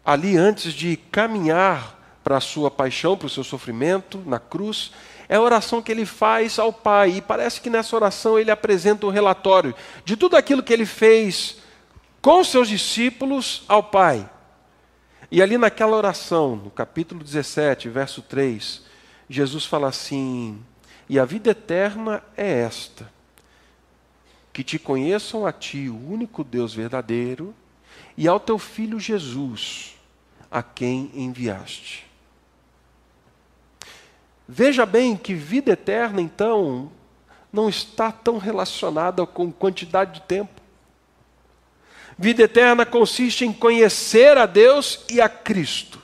ali 0.03 0.35
antes 0.35 0.73
de 0.73 0.97
caminhar 0.97 1.99
para 2.23 2.37
a 2.37 2.41
sua 2.41 2.71
paixão, 2.71 3.15
para 3.15 3.27
o 3.27 3.29
seu 3.29 3.43
sofrimento 3.43 4.23
na 4.25 4.39
cruz. 4.39 4.91
É 5.29 5.35
a 5.35 5.41
oração 5.41 5.81
que 5.81 5.91
ele 5.91 6.05
faz 6.05 6.57
ao 6.57 6.73
Pai. 6.73 7.17
E 7.17 7.21
parece 7.21 7.61
que 7.61 7.69
nessa 7.69 7.95
oração 7.95 8.39
ele 8.39 8.49
apresenta 8.49 9.05
um 9.05 9.11
relatório 9.11 9.75
de 10.03 10.17
tudo 10.17 10.35
aquilo 10.35 10.63
que 10.63 10.73
ele 10.73 10.85
fez 10.85 11.57
com 12.21 12.43
seus 12.43 12.67
discípulos 12.69 13.63
ao 13.67 13.83
Pai. 13.83 14.27
E 15.29 15.41
ali 15.41 15.57
naquela 15.57 15.95
oração, 15.95 16.55
no 16.55 16.71
capítulo 16.71 17.23
17, 17.23 17.89
verso 17.89 18.21
3, 18.21 18.92
Jesus 19.29 19.65
fala 19.65 19.87
assim: 19.87 20.63
e 21.09 21.19
a 21.19 21.25
vida 21.25 21.51
eterna 21.51 22.23
é 22.35 22.61
esta: 22.61 23.09
que 24.51 24.63
te 24.63 24.79
conheçam 24.79 25.45
a 25.45 25.51
ti, 25.51 25.89
o 25.89 26.11
único 26.11 26.43
Deus 26.43 26.73
verdadeiro, 26.73 27.53
e 28.15 28.27
ao 28.27 28.39
teu 28.39 28.57
filho 28.57 28.99
Jesus, 28.99 29.95
a 30.49 30.61
quem 30.61 31.11
enviaste. 31.13 32.05
Veja 34.47 34.85
bem 34.85 35.15
que 35.15 35.33
vida 35.33 35.71
eterna, 35.71 36.21
então, 36.21 36.91
não 37.51 37.69
está 37.69 38.11
tão 38.11 38.37
relacionada 38.37 39.25
com 39.25 39.51
quantidade 39.51 40.15
de 40.15 40.21
tempo. 40.21 40.61
Vida 42.17 42.43
eterna 42.43 42.85
consiste 42.85 43.45
em 43.45 43.51
conhecer 43.51 44.37
a 44.37 44.45
Deus 44.45 45.03
e 45.09 45.19
a 45.19 45.27
Cristo. 45.27 46.02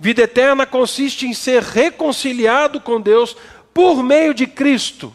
Vida 0.00 0.22
eterna 0.22 0.64
consiste 0.64 1.26
em 1.26 1.34
ser 1.34 1.62
reconciliado 1.62 2.80
com 2.80 2.98
Deus 2.98 3.36
por 3.74 4.02
meio 4.02 4.32
de 4.32 4.46
Cristo. 4.46 5.14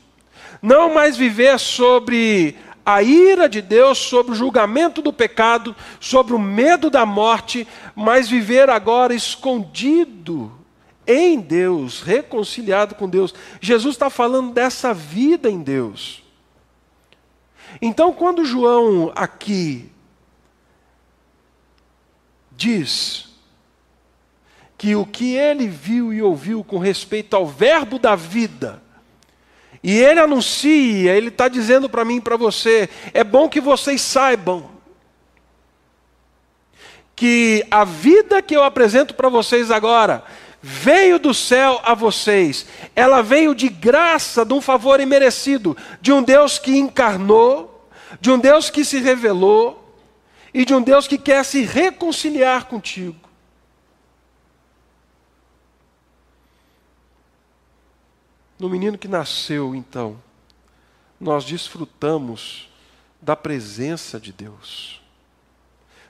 Não 0.62 0.94
mais 0.94 1.18
viver 1.18 1.60
sobre 1.60 2.56
a 2.86 3.02
ira 3.02 3.50
de 3.50 3.64
Deus, 3.64 3.98
sobre 3.98 4.34
o 4.34 4.36
julgamento 4.36 5.02
do 5.02 5.12
pecado, 5.12 5.76
sobre 6.00 6.36
o 6.36 6.40
medo 6.40 6.92
da 6.92 7.04
morte, 7.04 7.68
mas 7.96 8.30
viver 8.30 8.70
agora 8.70 9.16
escondido 9.16 10.52
em 11.08 11.40
Deus, 11.40 12.04
reconciliado 12.04 12.94
com 12.94 13.10
Deus. 13.10 13.34
Jesus 13.60 13.96
está 13.96 14.12
falando 14.12 14.54
dessa 14.54 14.94
vida 14.94 15.50
em 15.50 15.64
Deus. 15.64 16.24
Então, 17.82 18.14
quando 18.14 18.46
João 18.46 19.12
aqui 19.16 19.92
diz 22.52 23.35
que 24.86 24.96
o 24.96 25.04
que 25.04 25.34
ele 25.34 25.68
viu 25.68 26.14
e 26.14 26.22
ouviu 26.22 26.64
com 26.64 26.78
respeito 26.78 27.36
ao 27.36 27.48
Verbo 27.48 27.98
da 27.98 28.16
vida, 28.16 28.84
e 29.82 29.98
ele 29.98 30.20
anuncia, 30.20 31.16
ele 31.16 31.30
está 31.30 31.48
dizendo 31.48 31.90
para 31.90 32.06
mim 32.06 32.18
e 32.18 32.22
para 32.22 32.38
você: 32.38 32.88
é 33.12 33.24
bom 33.24 33.50
que 33.50 33.60
vocês 33.60 34.00
saibam 34.00 34.70
que 37.16 37.66
a 37.72 37.84
vida 37.84 38.44
que 38.44 38.56
eu 38.56 38.64
apresento 38.64 39.16
para 39.16 39.28
vocês 39.28 39.72
agora 39.72 40.24
veio 40.62 41.18
do 41.18 41.34
céu 41.34 41.82
a 41.84 41.96
vocês, 41.96 42.68
ela 42.96 43.24
veio 43.24 43.56
de 43.56 43.70
graça, 43.70 44.46
de 44.46 44.54
um 44.54 44.62
favor 44.62 45.00
imerecido, 45.00 45.76
de 46.00 46.14
um 46.14 46.22
Deus 46.22 46.60
que 46.60 46.78
encarnou, 46.78 47.90
de 48.22 48.30
um 48.30 48.38
Deus 48.38 48.70
que 48.70 48.86
se 48.86 49.00
revelou 49.00 49.98
e 50.54 50.64
de 50.64 50.76
um 50.76 50.82
Deus 50.84 51.08
que 51.08 51.18
quer 51.18 51.44
se 51.44 51.64
reconciliar 51.64 52.66
contigo. 52.66 53.25
No 58.58 58.70
menino 58.70 58.98
que 58.98 59.08
nasceu, 59.08 59.76
então, 59.76 60.22
nós 61.20 61.44
desfrutamos 61.44 62.70
da 63.22 63.36
presença 63.36 64.20
de 64.20 64.32
Deus. 64.32 65.02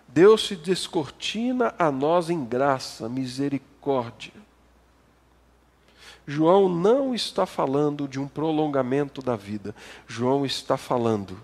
Deus 0.08 0.48
se 0.48 0.56
descortina 0.56 1.74
a 1.78 1.92
nós 1.92 2.30
em 2.30 2.46
graça, 2.46 3.10
misericórdia. 3.10 4.34
João 6.28 6.68
não 6.68 7.14
está 7.14 7.46
falando 7.46 8.08
de 8.08 8.20
um 8.20 8.28
prolongamento 8.28 9.22
da 9.22 9.36
vida. 9.36 9.76
João 10.08 10.46
está 10.46 10.78
falando 10.78 11.40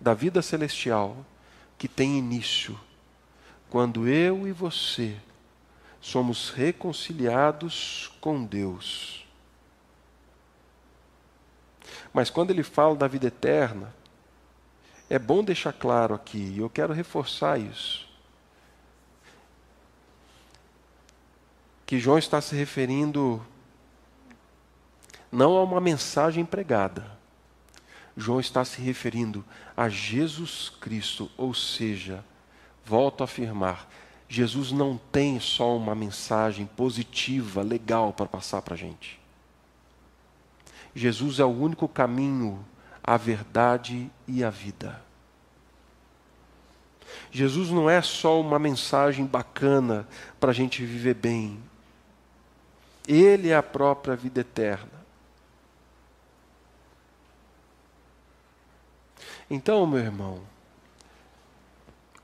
da 0.00 0.14
vida 0.14 0.40
celestial 0.40 1.16
que 1.76 1.88
tem 1.88 2.18
início 2.18 2.78
quando 3.68 4.08
eu 4.08 4.46
e 4.46 4.52
você 4.52 5.16
somos 6.00 6.50
reconciliados 6.50 8.10
com 8.20 8.44
Deus. 8.44 9.19
Mas 12.12 12.30
quando 12.30 12.50
ele 12.50 12.62
fala 12.62 12.96
da 12.96 13.06
vida 13.06 13.28
eterna, 13.28 13.94
é 15.08 15.18
bom 15.18 15.42
deixar 15.42 15.72
claro 15.72 16.14
aqui, 16.14 16.38
e 16.38 16.58
eu 16.58 16.70
quero 16.70 16.92
reforçar 16.92 17.58
isso, 17.58 18.08
que 21.84 21.98
João 21.98 22.18
está 22.18 22.40
se 22.40 22.54
referindo 22.54 23.44
não 25.30 25.56
a 25.56 25.62
uma 25.62 25.80
mensagem 25.80 26.44
pregada. 26.44 27.18
João 28.16 28.40
está 28.40 28.64
se 28.64 28.80
referindo 28.80 29.44
a 29.76 29.88
Jesus 29.88 30.68
Cristo, 30.80 31.30
ou 31.36 31.54
seja, 31.54 32.24
volto 32.84 33.22
a 33.22 33.24
afirmar, 33.24 33.88
Jesus 34.28 34.70
não 34.70 34.96
tem 35.10 35.40
só 35.40 35.76
uma 35.76 35.94
mensagem 35.94 36.66
positiva, 36.66 37.62
legal 37.62 38.12
para 38.12 38.26
passar 38.26 38.62
para 38.62 38.74
a 38.74 38.78
gente. 38.78 39.19
Jesus 40.94 41.38
é 41.38 41.44
o 41.44 41.48
único 41.48 41.88
caminho, 41.88 42.64
a 43.02 43.16
verdade 43.16 44.10
e 44.26 44.42
a 44.42 44.50
vida. 44.50 45.00
Jesus 47.30 47.70
não 47.70 47.88
é 47.88 48.02
só 48.02 48.40
uma 48.40 48.58
mensagem 48.58 49.24
bacana 49.24 50.06
para 50.38 50.50
a 50.50 50.54
gente 50.54 50.84
viver 50.84 51.14
bem. 51.14 51.60
Ele 53.06 53.50
é 53.50 53.56
a 53.56 53.62
própria 53.62 54.16
vida 54.16 54.40
eterna. 54.40 55.00
Então, 59.48 59.84
meu 59.86 59.98
irmão, 59.98 60.42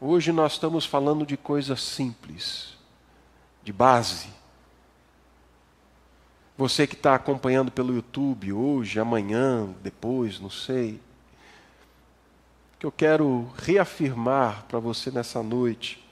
hoje 0.00 0.30
nós 0.30 0.52
estamos 0.52 0.86
falando 0.86 1.26
de 1.26 1.36
coisas 1.36 1.82
simples, 1.82 2.78
de 3.64 3.72
base. 3.72 4.35
Você 6.58 6.86
que 6.86 6.94
está 6.94 7.14
acompanhando 7.14 7.70
pelo 7.70 7.94
YouTube 7.94 8.50
hoje, 8.50 8.98
amanhã, 8.98 9.68
depois, 9.82 10.40
não 10.40 10.48
sei. 10.48 10.94
O 12.74 12.78
que 12.78 12.86
eu 12.86 12.92
quero 12.92 13.50
reafirmar 13.58 14.64
para 14.66 14.78
você 14.78 15.10
nessa 15.10 15.42
noite 15.42 16.02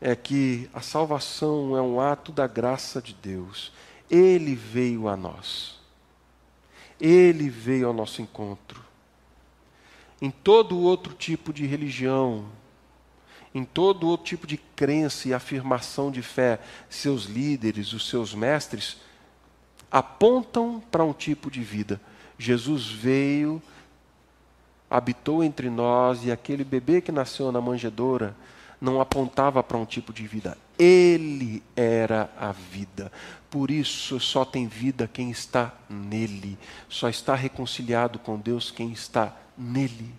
é 0.00 0.16
que 0.16 0.70
a 0.72 0.80
salvação 0.80 1.76
é 1.76 1.82
um 1.82 2.00
ato 2.00 2.32
da 2.32 2.46
graça 2.46 3.02
de 3.02 3.12
Deus. 3.12 3.72
Ele 4.10 4.54
veio 4.54 5.06
a 5.06 5.16
nós. 5.16 5.78
Ele 6.98 7.50
veio 7.50 7.88
ao 7.88 7.92
nosso 7.92 8.22
encontro. 8.22 8.82
Em 10.20 10.30
todo 10.30 10.78
outro 10.78 11.12
tipo 11.12 11.52
de 11.52 11.66
religião, 11.66 12.46
em 13.54 13.64
todo 13.64 14.08
outro 14.08 14.26
tipo 14.26 14.46
de 14.46 14.56
crença 14.56 15.28
e 15.28 15.34
afirmação 15.34 16.10
de 16.10 16.22
fé, 16.22 16.60
seus 16.88 17.24
líderes, 17.24 17.92
os 17.92 18.08
seus 18.08 18.34
mestres, 18.34 18.98
apontam 19.90 20.82
para 20.90 21.04
um 21.04 21.12
tipo 21.12 21.50
de 21.50 21.62
vida. 21.62 22.00
Jesus 22.38 22.86
veio, 22.88 23.60
habitou 24.90 25.42
entre 25.42 25.68
nós 25.68 26.24
e 26.24 26.30
aquele 26.30 26.64
bebê 26.64 27.00
que 27.00 27.10
nasceu 27.10 27.50
na 27.50 27.60
manjedoura 27.60 28.36
não 28.80 29.00
apontava 29.00 29.62
para 29.62 29.76
um 29.76 29.84
tipo 29.84 30.12
de 30.12 30.26
vida. 30.26 30.56
Ele 30.78 31.62
era 31.74 32.30
a 32.38 32.52
vida. 32.52 33.10
Por 33.50 33.70
isso 33.70 34.20
só 34.20 34.44
tem 34.44 34.68
vida 34.68 35.10
quem 35.12 35.30
está 35.30 35.74
nele. 35.88 36.56
Só 36.88 37.08
está 37.08 37.34
reconciliado 37.34 38.18
com 38.18 38.38
Deus 38.38 38.70
quem 38.70 38.92
está 38.92 39.34
nele. 39.56 40.14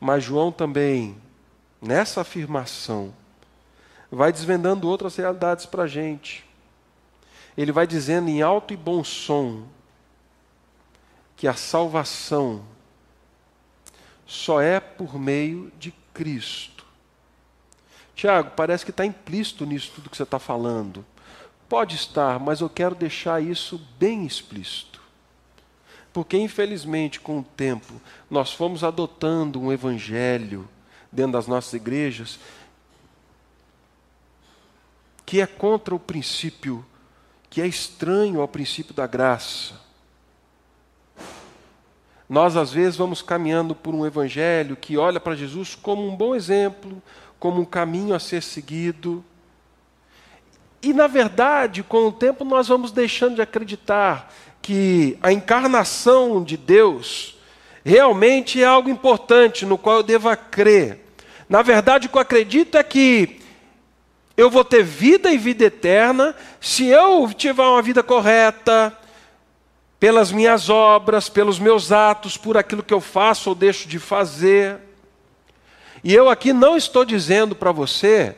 Mas 0.00 0.24
João 0.24 0.52
também, 0.52 1.16
nessa 1.80 2.20
afirmação, 2.20 3.12
vai 4.10 4.32
desvendando 4.32 4.88
outras 4.88 5.16
realidades 5.16 5.66
para 5.66 5.84
a 5.84 5.88
gente. 5.88 6.46
Ele 7.56 7.72
vai 7.72 7.86
dizendo 7.86 8.28
em 8.28 8.40
alto 8.40 8.72
e 8.72 8.76
bom 8.76 9.02
som 9.02 9.66
que 11.36 11.46
a 11.46 11.54
salvação 11.54 12.64
só 14.26 14.60
é 14.60 14.78
por 14.78 15.18
meio 15.18 15.72
de 15.78 15.92
Cristo. 16.12 16.84
Tiago, 18.14 18.50
parece 18.56 18.84
que 18.84 18.90
está 18.90 19.04
implícito 19.04 19.64
nisso 19.64 19.92
tudo 19.94 20.10
que 20.10 20.16
você 20.16 20.24
está 20.24 20.38
falando. 20.38 21.04
Pode 21.68 21.96
estar, 21.96 22.40
mas 22.40 22.60
eu 22.60 22.68
quero 22.68 22.94
deixar 22.94 23.42
isso 23.42 23.80
bem 23.98 24.26
explícito. 24.26 24.87
Porque, 26.18 26.36
infelizmente, 26.36 27.20
com 27.20 27.38
o 27.38 27.44
tempo, 27.44 28.02
nós 28.28 28.52
fomos 28.52 28.82
adotando 28.82 29.60
um 29.60 29.72
evangelho 29.72 30.68
dentro 31.12 31.30
das 31.30 31.46
nossas 31.46 31.74
igrejas 31.74 32.40
que 35.24 35.40
é 35.40 35.46
contra 35.46 35.94
o 35.94 35.98
princípio, 36.00 36.84
que 37.48 37.60
é 37.60 37.68
estranho 37.68 38.40
ao 38.40 38.48
princípio 38.48 38.92
da 38.92 39.06
graça. 39.06 39.80
Nós, 42.28 42.56
às 42.56 42.72
vezes, 42.72 42.96
vamos 42.96 43.22
caminhando 43.22 43.72
por 43.72 43.94
um 43.94 44.04
evangelho 44.04 44.74
que 44.74 44.96
olha 44.96 45.20
para 45.20 45.36
Jesus 45.36 45.76
como 45.76 46.04
um 46.04 46.16
bom 46.16 46.34
exemplo, 46.34 47.00
como 47.38 47.60
um 47.60 47.64
caminho 47.64 48.12
a 48.12 48.18
ser 48.18 48.42
seguido. 48.42 49.24
E, 50.82 50.92
na 50.92 51.06
verdade, 51.06 51.82
com 51.82 52.06
o 52.06 52.12
tempo, 52.12 52.44
nós 52.44 52.68
vamos 52.68 52.92
deixando 52.92 53.36
de 53.36 53.42
acreditar 53.42 54.32
que 54.62 55.18
a 55.22 55.32
encarnação 55.32 56.42
de 56.42 56.56
Deus 56.56 57.36
realmente 57.84 58.62
é 58.62 58.66
algo 58.66 58.88
importante 58.88 59.64
no 59.64 59.78
qual 59.78 59.96
eu 59.96 60.02
deva 60.02 60.36
crer. 60.36 61.04
Na 61.48 61.62
verdade, 61.62 62.06
o 62.06 62.10
que 62.10 62.16
eu 62.16 62.22
acredito 62.22 62.76
é 62.76 62.82
que 62.82 63.40
eu 64.36 64.50
vou 64.50 64.64
ter 64.64 64.84
vida 64.84 65.32
e 65.32 65.38
vida 65.38 65.64
eterna 65.64 66.34
se 66.60 66.86
eu 66.86 67.28
tiver 67.32 67.62
uma 67.62 67.82
vida 67.82 68.02
correta, 68.02 68.96
pelas 69.98 70.30
minhas 70.30 70.70
obras, 70.70 71.28
pelos 71.28 71.58
meus 71.58 71.90
atos, 71.90 72.36
por 72.36 72.56
aquilo 72.56 72.82
que 72.82 72.94
eu 72.94 73.00
faço 73.00 73.48
ou 73.48 73.54
deixo 73.54 73.88
de 73.88 73.98
fazer. 73.98 74.78
E 76.04 76.14
eu 76.14 76.28
aqui 76.28 76.52
não 76.52 76.76
estou 76.76 77.04
dizendo 77.04 77.56
para 77.56 77.72
você 77.72 78.36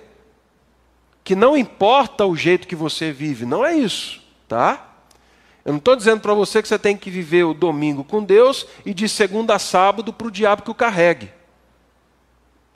que 1.30 1.36
não 1.36 1.56
importa 1.56 2.26
o 2.26 2.34
jeito 2.34 2.66
que 2.66 2.74
você 2.74 3.12
vive, 3.12 3.46
não 3.46 3.64
é 3.64 3.72
isso, 3.72 4.20
tá? 4.48 4.96
Eu 5.64 5.70
não 5.70 5.78
estou 5.78 5.94
dizendo 5.94 6.20
para 6.20 6.34
você 6.34 6.60
que 6.60 6.66
você 6.66 6.76
tem 6.76 6.96
que 6.96 7.08
viver 7.08 7.44
o 7.44 7.54
domingo 7.54 8.02
com 8.02 8.20
Deus 8.20 8.66
e 8.84 8.92
de 8.92 9.08
segunda 9.08 9.54
a 9.54 9.58
sábado 9.60 10.12
para 10.12 10.26
o 10.26 10.30
diabo 10.30 10.62
que 10.62 10.72
o 10.72 10.74
carregue. 10.74 11.32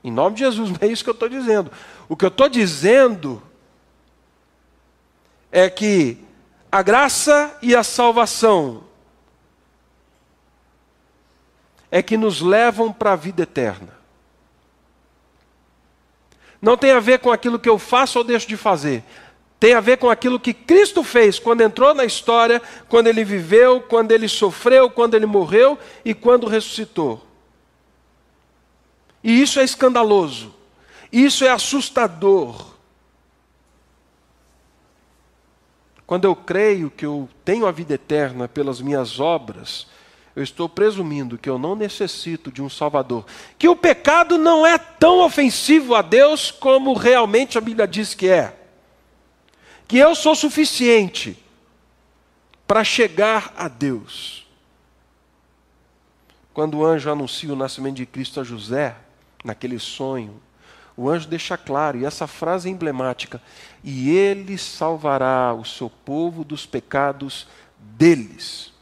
Em 0.05 0.13
nome 0.13 0.37
de 0.37 0.45
Jesus, 0.45 0.71
não 0.71 0.79
é 0.81 0.87
isso 0.87 1.03
que 1.03 1.11
eu 1.11 1.15
estou 1.15 1.29
dizendo. 1.29 1.69
O 2.09 2.15
que 2.15 2.25
eu 2.25 2.29
estou 2.29 2.49
dizendo 2.49 3.43
é 5.51 5.69
que 5.69 6.17
a 6.71 6.81
graça 6.81 7.59
e 7.61 7.75
a 7.75 7.83
salvação 7.83 8.85
é 11.91 12.01
que 12.01 12.17
nos 12.17 12.41
levam 12.41 12.93
para 12.93 13.15
a 13.15 13.17
vida 13.17 13.43
eterna. 13.43 13.94
Não 16.65 16.79
tem 16.79 16.93
a 16.93 16.99
ver 16.99 17.19
com 17.19 17.31
aquilo 17.31 17.59
que 17.59 17.69
eu 17.69 17.79
faço 17.79 18.19
ou 18.19 18.25
deixo 18.25 18.49
de 18.49 18.57
fazer. 18.57 19.05
Tem 19.61 19.75
a 19.75 19.81
ver 19.81 19.99
com 19.99 20.09
aquilo 20.09 20.41
que 20.41 20.55
Cristo 20.55 21.05
fez 21.05 21.39
quando 21.39 21.61
entrou 21.61 21.93
na 21.93 22.07
história, 22.07 22.61
quando 22.89 23.07
ele 23.07 23.23
viveu, 23.23 23.83
quando 23.83 24.13
ele 24.13 24.27
sofreu, 24.27 24.89
quando 24.89 25.13
ele 25.13 25.27
morreu 25.27 25.79
e 26.03 26.15
quando 26.15 26.47
ressuscitou. 26.47 27.23
E 29.23 29.43
isso 29.43 29.61
é 29.61 29.65
escandaloso. 29.65 30.55
Isso 31.13 31.45
é 31.45 31.51
assustador. 31.51 32.73
Quando 36.07 36.25
eu 36.25 36.35
creio 36.35 36.91
que 36.91 37.05
eu 37.05 37.29
tenho 37.45 37.67
a 37.67 37.73
vida 37.73 37.93
eterna 37.93 38.49
pelas 38.49 38.81
minhas 38.81 39.21
obras, 39.21 39.87
eu 40.37 40.43
estou 40.43 40.69
presumindo 40.69 41.39
que 41.39 41.49
eu 41.49 41.59
não 41.59 41.77
necessito 41.77 42.51
de 42.51 42.61
um 42.61 42.69
Salvador. 42.69 43.25
Que 43.57 43.69
o 43.69 43.77
pecado 43.77 44.37
não 44.37 44.67
é 44.67 44.77
tão 44.77 45.21
ofensivo 45.21 45.95
a 45.95 46.03
Deus 46.03 46.51
como 46.51 46.93
realmente 46.93 47.57
a 47.57 47.61
Bíblia 47.61 47.87
diz 47.87 48.15
que 48.15 48.29
é. 48.29 48.57
Que 49.87 49.99
eu 49.99 50.15
sou 50.15 50.35
suficiente 50.35 51.39
para 52.67 52.83
chegar 52.83 53.55
a 53.57 53.69
Deus. 53.69 54.45
Quando 56.53 56.79
o 56.79 56.85
anjo 56.85 57.11
anuncia 57.11 57.53
o 57.53 57.57
nascimento 57.57 57.97
de 57.97 58.07
Cristo 58.07 58.41
a 58.41 58.45
José, 58.45 58.97
naquele 59.45 59.79
sonho, 59.79 60.43
o 60.97 61.09
anjo 61.09 61.29
deixa 61.29 61.57
claro, 61.57 61.99
e 61.99 62.05
essa 62.05 62.27
frase 62.27 62.69
é 62.69 62.73
emblemática: 62.73 63.41
e 63.85 64.11
ele 64.11 64.59
salvará 64.59 65.55
o 65.55 65.65
seu 65.65 65.89
povo 65.89 66.43
dos 66.43 66.67
pecados 66.67 67.47
deles. 67.79 68.74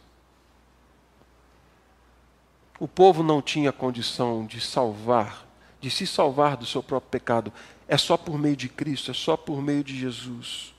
O 2.83 2.89
povo 2.89 3.23
não 3.23 3.41
tinha 3.41 3.71
condição 3.71 4.45
de 4.45 4.61
salvar, 4.61 5.47
de 5.81 5.89
se 5.89 6.05
salvar 6.05 6.57
do 6.57 6.67
seu 6.67 6.83
próprio 6.83 7.13
pecado. 7.13 7.53
É 7.87 7.97
só 7.97 8.17
por 8.17 8.37
meio 8.37 8.57
de 8.57 8.69
Cristo, 8.69 9.13
é 9.13 9.15
só 9.15 9.37
por 9.37 9.63
meio 9.63 9.85
de 9.85 9.97
Jesus. 9.97 10.75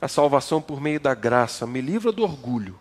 A 0.00 0.08
salvação 0.08 0.60
por 0.60 0.80
meio 0.80 0.98
da 0.98 1.14
graça 1.14 1.64
me 1.64 1.80
livra 1.80 2.10
do 2.10 2.24
orgulho. 2.24 2.76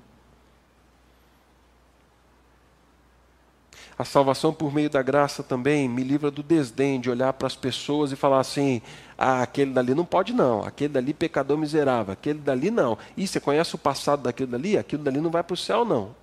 A 3.96 4.04
salvação 4.04 4.52
por 4.52 4.74
meio 4.74 4.90
da 4.90 5.04
graça 5.04 5.44
também 5.44 5.88
me 5.88 6.04
livra 6.04 6.32
do 6.32 6.42
desdém 6.42 7.00
de 7.00 7.12
olhar 7.12 7.34
para 7.34 7.46
as 7.46 7.56
pessoas 7.56 8.12
e 8.12 8.16
falar 8.16 8.40
assim: 8.40 8.82
ah, 9.16 9.44
aquele 9.44 9.72
dali 9.72 9.94
não 9.94 10.04
pode 10.04 10.34
não, 10.34 10.64
aquele 10.64 10.94
dali 10.94 11.14
pecador 11.14 11.60
miserável, 11.60 12.12
aquele 12.12 12.40
dali 12.40 12.72
não. 12.72 12.98
E 13.16 13.28
você 13.28 13.40
conhece 13.40 13.76
o 13.76 13.78
passado 13.78 14.24
daquele 14.24 14.50
dali? 14.50 14.80
Aquilo 14.80 15.04
dali 15.04 15.22
não 15.22 15.30
vai 15.30 15.44
para 15.44 15.54
o 15.54 15.58
céu 15.58 15.86
não. 15.86 16.16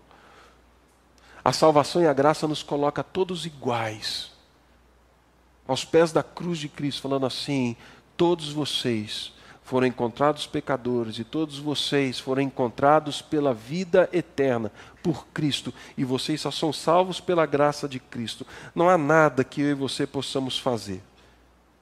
A 1.47 1.53
salvação 1.53 2.03
e 2.03 2.09
a 2.09 2.13
graça 2.13 2.49
nos 2.49 2.61
coloca 2.61 3.05
todos 3.05 3.47
iguais, 3.47 4.33
aos 5.65 5.85
pés 5.85 6.11
da 6.11 6.21
cruz 6.21 6.59
de 6.59 6.69
Cristo, 6.69 7.03
falando 7.03 7.25
assim: 7.25 7.77
todos 8.17 8.53
vocês 8.53 9.33
foram 9.63 9.87
encontrados 9.87 10.45
pecadores 10.45 11.21
e 11.21 11.25
todos 11.25 11.61
vocês 11.61 12.19
foram 12.19 12.43
encontrados 12.43 13.23
pela 13.23 13.55
vida 13.55 14.11
eterna 14.13 14.73
por 15.05 15.29
Cristo 15.29 15.73
e 15.97 16.05
vocês 16.05 16.41
só 16.41 16.51
são 16.51 16.73
salvos 16.73 17.21
pela 17.21 17.47
graça 17.47 17.89
de 17.89 18.01
Cristo. 18.01 18.45
Não 18.75 18.89
há 18.89 18.99
nada 18.99 19.45
que 19.45 19.61
eu 19.61 19.71
e 19.71 19.75
você 19.75 20.05
possamos 20.05 20.59
fazer. 20.59 21.01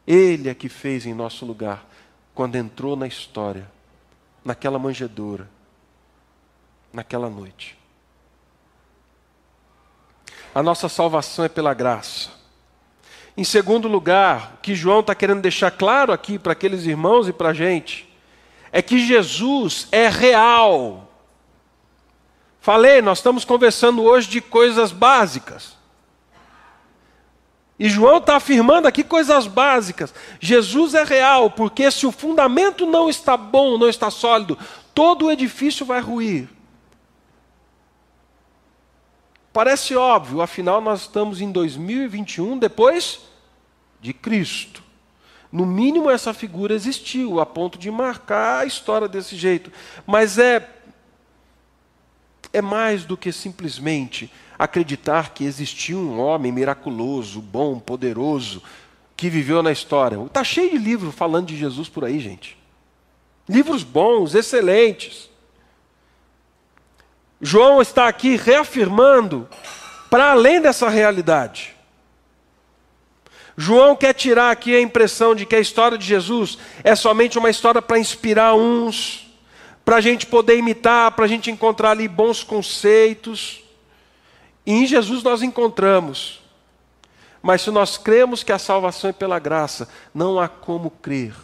Ele 0.06 0.50
é 0.50 0.54
que 0.54 0.68
fez 0.68 1.06
em 1.06 1.14
nosso 1.14 1.46
lugar 1.46 1.88
quando 2.34 2.56
entrou 2.56 2.96
na 2.96 3.06
história, 3.06 3.66
naquela 4.44 4.78
manjedoura, 4.78 5.48
naquela 6.92 7.30
noite. 7.30 7.82
A 10.54 10.62
nossa 10.62 10.88
salvação 10.88 11.44
é 11.44 11.48
pela 11.48 11.74
graça. 11.74 12.30
Em 13.36 13.42
segundo 13.42 13.88
lugar, 13.88 14.52
o 14.54 14.62
que 14.62 14.74
João 14.74 15.00
está 15.00 15.12
querendo 15.14 15.42
deixar 15.42 15.72
claro 15.72 16.12
aqui 16.12 16.38
para 16.38 16.52
aqueles 16.52 16.84
irmãos 16.86 17.26
e 17.26 17.32
para 17.32 17.48
a 17.48 17.54
gente, 17.54 18.08
é 18.70 18.80
que 18.80 19.04
Jesus 19.04 19.88
é 19.90 20.08
real. 20.08 21.10
Falei, 22.60 23.02
nós 23.02 23.18
estamos 23.18 23.44
conversando 23.44 24.04
hoje 24.04 24.28
de 24.28 24.40
coisas 24.40 24.92
básicas. 24.92 25.76
E 27.76 27.88
João 27.88 28.18
está 28.18 28.36
afirmando 28.36 28.86
aqui 28.86 29.02
coisas 29.02 29.48
básicas. 29.48 30.14
Jesus 30.38 30.94
é 30.94 31.02
real, 31.02 31.50
porque 31.50 31.90
se 31.90 32.06
o 32.06 32.12
fundamento 32.12 32.86
não 32.86 33.10
está 33.10 33.36
bom, 33.36 33.76
não 33.76 33.88
está 33.88 34.08
sólido, 34.10 34.56
todo 34.94 35.26
o 35.26 35.32
edifício 35.32 35.84
vai 35.84 36.00
ruir. 36.00 36.48
Parece 39.54 39.94
óbvio, 39.94 40.42
afinal 40.42 40.80
nós 40.80 41.02
estamos 41.02 41.40
em 41.40 41.52
2021 41.52 42.58
depois 42.58 43.20
de 44.00 44.12
Cristo. 44.12 44.82
No 45.52 45.64
mínimo 45.64 46.10
essa 46.10 46.34
figura 46.34 46.74
existiu 46.74 47.38
a 47.38 47.46
ponto 47.46 47.78
de 47.78 47.88
marcar 47.88 48.62
a 48.62 48.66
história 48.66 49.06
desse 49.06 49.36
jeito, 49.36 49.70
mas 50.04 50.40
é 50.40 50.68
é 52.52 52.60
mais 52.60 53.04
do 53.04 53.16
que 53.16 53.30
simplesmente 53.30 54.28
acreditar 54.58 55.32
que 55.32 55.44
existiu 55.44 55.98
um 55.98 56.18
homem 56.18 56.50
miraculoso, 56.50 57.40
bom, 57.40 57.78
poderoso 57.78 58.60
que 59.16 59.30
viveu 59.30 59.62
na 59.62 59.70
história. 59.70 60.20
Está 60.24 60.42
cheio 60.42 60.72
de 60.72 60.78
livros 60.78 61.14
falando 61.14 61.46
de 61.46 61.56
Jesus 61.56 61.88
por 61.88 62.04
aí, 62.04 62.18
gente. 62.18 62.58
Livros 63.48 63.84
bons, 63.84 64.34
excelentes. 64.34 65.30
João 67.46 67.82
está 67.82 68.08
aqui 68.08 68.36
reafirmando 68.36 69.46
para 70.08 70.30
além 70.30 70.62
dessa 70.62 70.88
realidade. 70.88 71.76
João 73.54 73.94
quer 73.94 74.14
tirar 74.14 74.50
aqui 74.50 74.74
a 74.74 74.80
impressão 74.80 75.34
de 75.34 75.44
que 75.44 75.54
a 75.54 75.60
história 75.60 75.98
de 75.98 76.06
Jesus 76.06 76.56
é 76.82 76.96
somente 76.96 77.38
uma 77.38 77.50
história 77.50 77.82
para 77.82 77.98
inspirar 77.98 78.54
uns, 78.54 79.30
para 79.84 79.96
a 79.96 80.00
gente 80.00 80.24
poder 80.24 80.56
imitar, 80.56 81.10
para 81.10 81.26
a 81.26 81.28
gente 81.28 81.50
encontrar 81.50 81.90
ali 81.90 82.08
bons 82.08 82.42
conceitos. 82.42 83.62
E 84.64 84.72
em 84.72 84.86
Jesus 84.86 85.22
nós 85.22 85.42
encontramos. 85.42 86.40
Mas 87.42 87.60
se 87.60 87.70
nós 87.70 87.98
cremos 87.98 88.42
que 88.42 88.52
a 88.52 88.58
salvação 88.58 89.10
é 89.10 89.12
pela 89.12 89.38
graça, 89.38 89.86
não 90.14 90.40
há 90.40 90.48
como 90.48 90.88
crer 90.90 91.34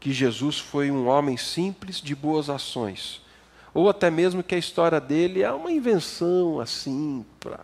que 0.00 0.12
Jesus 0.12 0.58
foi 0.58 0.90
um 0.90 1.06
homem 1.06 1.36
simples 1.36 2.00
de 2.00 2.14
boas 2.14 2.48
ações, 2.48 3.20
ou 3.74 3.88
até 3.88 4.10
mesmo 4.10 4.42
que 4.42 4.54
a 4.54 4.58
história 4.58 4.98
dele 4.98 5.42
é 5.42 5.52
uma 5.52 5.70
invenção 5.70 6.58
assim 6.58 7.24
para 7.38 7.60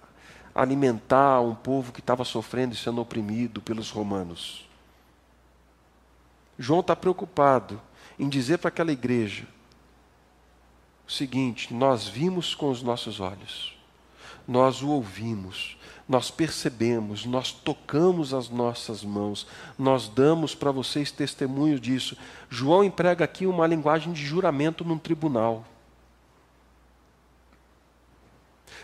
alimentar 0.55 1.41
um 1.41 1.55
povo 1.55 1.93
que 1.93 2.01
estava 2.01 2.25
sofrendo 2.25 2.75
e 2.75 2.77
sendo 2.77 3.01
oprimido 3.01 3.61
pelos 3.63 3.91
romanos. 3.91 4.69
João 6.59 6.81
está 6.81 6.95
preocupado 6.95 7.81
em 8.19 8.29
dizer 8.29 8.59
para 8.59 8.69
aquela 8.69 8.93
igreja 8.93 9.47
o 11.07 11.13
seguinte: 11.13 11.73
nós 11.73 12.07
vimos 12.07 12.55
com 12.55 12.71
os 12.71 12.83
nossos 12.83 13.19
olhos, 13.19 13.77
nós 14.47 14.83
o 14.83 14.89
ouvimos, 14.89 15.77
nós 16.09 16.31
percebemos, 16.31 17.25
nós 17.25 17.51
tocamos 17.51 18.33
as 18.33 18.49
nossas 18.49 19.03
mãos, 19.03 19.47
nós 19.77 20.09
damos 20.09 20.55
para 20.55 20.71
vocês 20.71 21.11
testemunho 21.11 21.81
disso. 21.81 22.17
João 22.49 22.85
emprega 22.85 23.25
aqui 23.25 23.45
uma 23.45 23.67
linguagem 23.67 24.13
de 24.13 24.25
juramento 24.25 24.85
num 24.85 24.99
tribunal. 24.99 25.65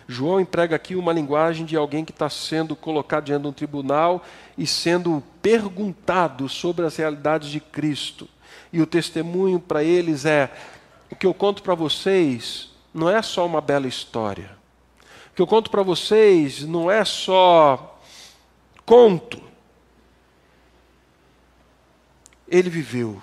João 0.08 0.40
emprega 0.40 0.74
aqui 0.74 0.96
uma 0.96 1.12
linguagem 1.12 1.64
de 1.64 1.76
alguém 1.76 2.04
que 2.04 2.11
está 2.11 2.28
sendo 2.28 2.74
colocado 2.74 3.26
diante 3.26 3.42
de 3.42 3.48
um 3.48 3.52
tribunal 3.52 4.24
e 4.58 4.66
sendo 4.66 5.22
perguntado 5.40 6.48
sobre 6.48 6.85
as 6.85 6.96
realidades 6.96 7.50
de 7.50 7.61
Cristo. 7.61 8.28
E 8.72 8.82
o 8.82 8.87
testemunho 8.87 9.61
para 9.61 9.85
eles 9.85 10.24
é: 10.24 10.52
o 11.08 11.14
que 11.14 11.24
eu 11.24 11.32
conto 11.32 11.62
para 11.62 11.76
vocês 11.76 12.72
não 12.92 13.08
é 13.08 13.22
só 13.22 13.46
uma 13.46 13.61
bela 13.61 13.87
história 13.87 14.62
que 15.35 15.40
eu 15.40 15.47
conto 15.47 15.71
para 15.71 15.83
vocês 15.83 16.62
não 16.62 16.90
é 16.90 17.05
só 17.05 17.99
conto. 18.85 19.40
Ele 22.49 22.68
viveu. 22.68 23.21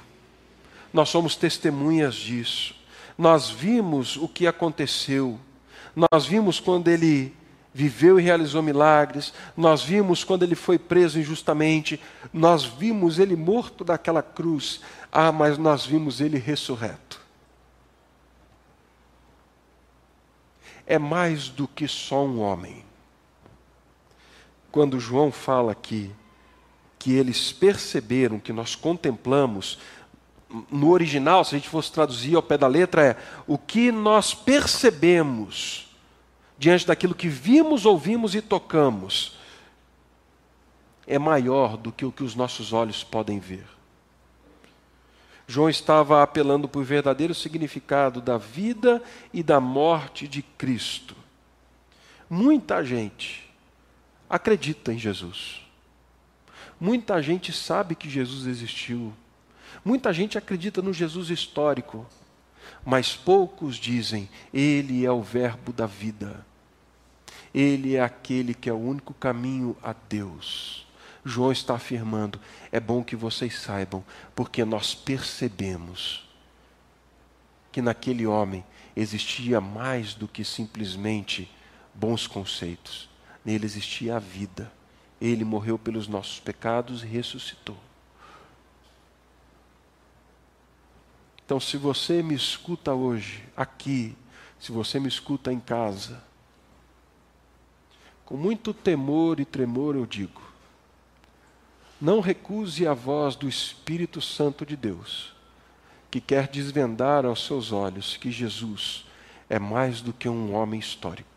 Nós 0.92 1.10
somos 1.10 1.36
testemunhas 1.36 2.16
disso. 2.16 2.76
Nós 3.18 3.50
vimos 3.50 4.16
o 4.18 4.28
que 4.28 4.48
aconteceu. 4.48 5.40
Nós 5.96 6.26
vimos 6.26 6.60
quando 6.60 6.88
ele 6.88 7.36
viveu 7.74 8.20
e 8.20 8.24
realizou 8.24 8.64
milagres. 8.64 9.34
Nós 9.56 9.84
vimos 9.84 10.24
quando 10.24 10.44
ele 10.44 10.56
foi 10.56 10.80
preso 10.80 11.20
injustamente. 11.20 12.00
Nós 12.34 12.66
vimos 12.66 13.20
ele 13.20 13.36
morto 13.36 13.84
daquela 13.84 14.24
cruz. 14.24 14.82
Ah, 15.12 15.32
mas 15.32 15.58
nós 15.58 15.86
vimos 15.86 16.22
ele 16.22 16.40
ressurreto. 16.40 17.09
É 20.90 20.98
mais 20.98 21.50
do 21.50 21.68
que 21.68 21.88
só 21.88 22.26
um 22.26 22.42
homem. 22.42 22.84
Quando 24.72 25.00
João 25.00 25.32
fala 25.32 25.72
aqui 25.72 26.12
que 26.98 27.14
eles 27.14 27.54
perceberam, 27.54 28.40
que 28.40 28.52
nós 28.52 28.76
contemplamos, 28.76 29.78
no 30.72 30.90
original, 30.90 31.46
se 31.46 31.54
a 31.54 31.60
gente 31.60 31.70
fosse 31.70 31.92
traduzir 31.92 32.36
ao 32.36 32.42
pé 32.42 32.58
da 32.58 32.66
letra, 32.66 33.06
é 33.06 33.18
o 33.46 33.56
que 33.56 33.92
nós 33.92 34.34
percebemos 34.34 35.96
diante 36.58 36.88
daquilo 36.88 37.14
que 37.14 37.30
vimos, 37.30 37.86
ouvimos 37.86 38.34
e 38.34 38.42
tocamos, 38.42 39.38
é 41.06 41.20
maior 41.20 41.78
do 41.78 41.92
que 41.92 42.04
o 42.04 42.12
que 42.12 42.24
os 42.24 42.34
nossos 42.34 42.74
olhos 42.74 43.04
podem 43.04 43.40
ver. 43.40 43.79
João 45.50 45.68
estava 45.68 46.22
apelando 46.22 46.70
para 46.70 46.80
o 46.80 46.84
verdadeiro 46.84 47.34
significado 47.34 48.22
da 48.22 48.38
vida 48.38 49.02
e 49.34 49.42
da 49.42 49.60
morte 49.60 50.28
de 50.28 50.44
Cristo. 50.44 51.16
Muita 52.30 52.86
gente 52.86 53.50
acredita 54.30 54.94
em 54.94 55.00
Jesus. 55.00 55.62
Muita 56.80 57.20
gente 57.20 57.52
sabe 57.52 57.96
que 57.96 58.08
Jesus 58.08 58.46
existiu. 58.46 59.12
Muita 59.84 60.14
gente 60.14 60.38
acredita 60.38 60.84
no 60.84 60.94
Jesus 60.94 61.32
histórico. 61.32 62.06
Mas 62.86 63.16
poucos 63.16 63.78
dizem: 63.78 64.30
Ele 64.54 65.04
é 65.04 65.12
o 65.12 65.24
Verbo 65.24 65.74
da 65.74 65.88
vida. 65.88 66.46
Ele 67.52 67.96
é 67.96 68.04
aquele 68.04 68.54
que 68.54 68.70
é 68.70 68.74
o 68.74 68.78
único 68.78 69.16
caminho 69.16 69.76
a 69.82 69.96
Deus. 70.08 70.86
João 71.24 71.52
está 71.52 71.76
afirmando: 71.76 72.40
é 72.72 72.80
bom 72.80 73.04
que 73.04 73.16
vocês 73.16 73.60
saibam, 73.60 74.04
porque 74.36 74.64
nós 74.64 74.96
percebemos 74.96 76.28
que 77.72 77.82
naquele 77.82 78.26
homem 78.26 78.64
existia 78.96 79.62
mais 79.62 80.14
do 80.14 80.28
que 80.28 80.44
simplesmente 80.44 81.50
bons 81.94 82.28
conceitos. 82.28 83.10
Nele 83.44 83.66
existia 83.66 84.16
a 84.16 84.20
vida. 84.20 84.72
Ele 85.22 85.44
morreu 85.44 85.78
pelos 85.78 86.08
nossos 86.08 86.40
pecados 86.40 87.04
e 87.04 87.08
ressuscitou. 87.08 87.78
Então, 91.46 91.60
se 91.60 91.78
você 91.78 92.22
me 92.22 92.36
escuta 92.36 92.94
hoje, 92.94 93.44
aqui, 93.58 94.16
se 94.60 94.72
você 94.72 95.00
me 95.00 95.08
escuta 95.08 95.52
em 95.52 95.60
casa, 95.60 96.24
com 98.24 98.38
muito 98.38 98.74
temor 98.74 99.40
e 99.40 99.46
tremor 99.46 99.96
eu 99.96 100.06
digo: 100.06 100.49
não 102.00 102.20
recuse 102.20 102.88
a 102.88 102.94
voz 102.94 103.36
do 103.36 103.48
Espírito 103.48 104.22
Santo 104.22 104.66
de 104.66 104.76
Deus, 104.76 105.34
que 106.10 106.22
quer 106.22 106.48
desvendar 106.48 107.26
aos 107.26 107.46
seus 107.46 107.72
olhos 107.72 108.16
que 108.18 108.32
Jesus 108.32 109.06
é 109.50 109.60
mais 109.60 110.02
do 110.02 110.14
que 110.14 110.30
um 110.30 110.54
homem 110.54 110.80
histórico. 110.80 111.30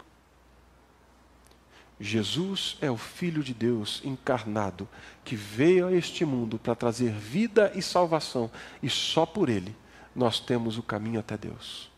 Jesus 1.99 2.77
é 2.81 2.91
o 2.91 2.97
Filho 2.97 3.45
de 3.45 3.55
Deus 3.55 4.01
encarnado, 4.05 4.89
que 5.25 5.37
veio 5.37 5.87
a 5.87 5.93
este 5.93 6.25
mundo 6.25 6.59
para 6.59 6.75
trazer 6.75 7.13
vida 7.13 7.71
e 7.75 7.83
salvação, 7.83 8.51
e 8.83 8.91
só 8.91 9.25
por 9.25 9.49
Ele 9.49 9.75
nós 10.15 10.41
temos 10.41 10.79
o 10.79 10.83
caminho 10.83 11.21
até 11.21 11.37
Deus. 11.37 11.91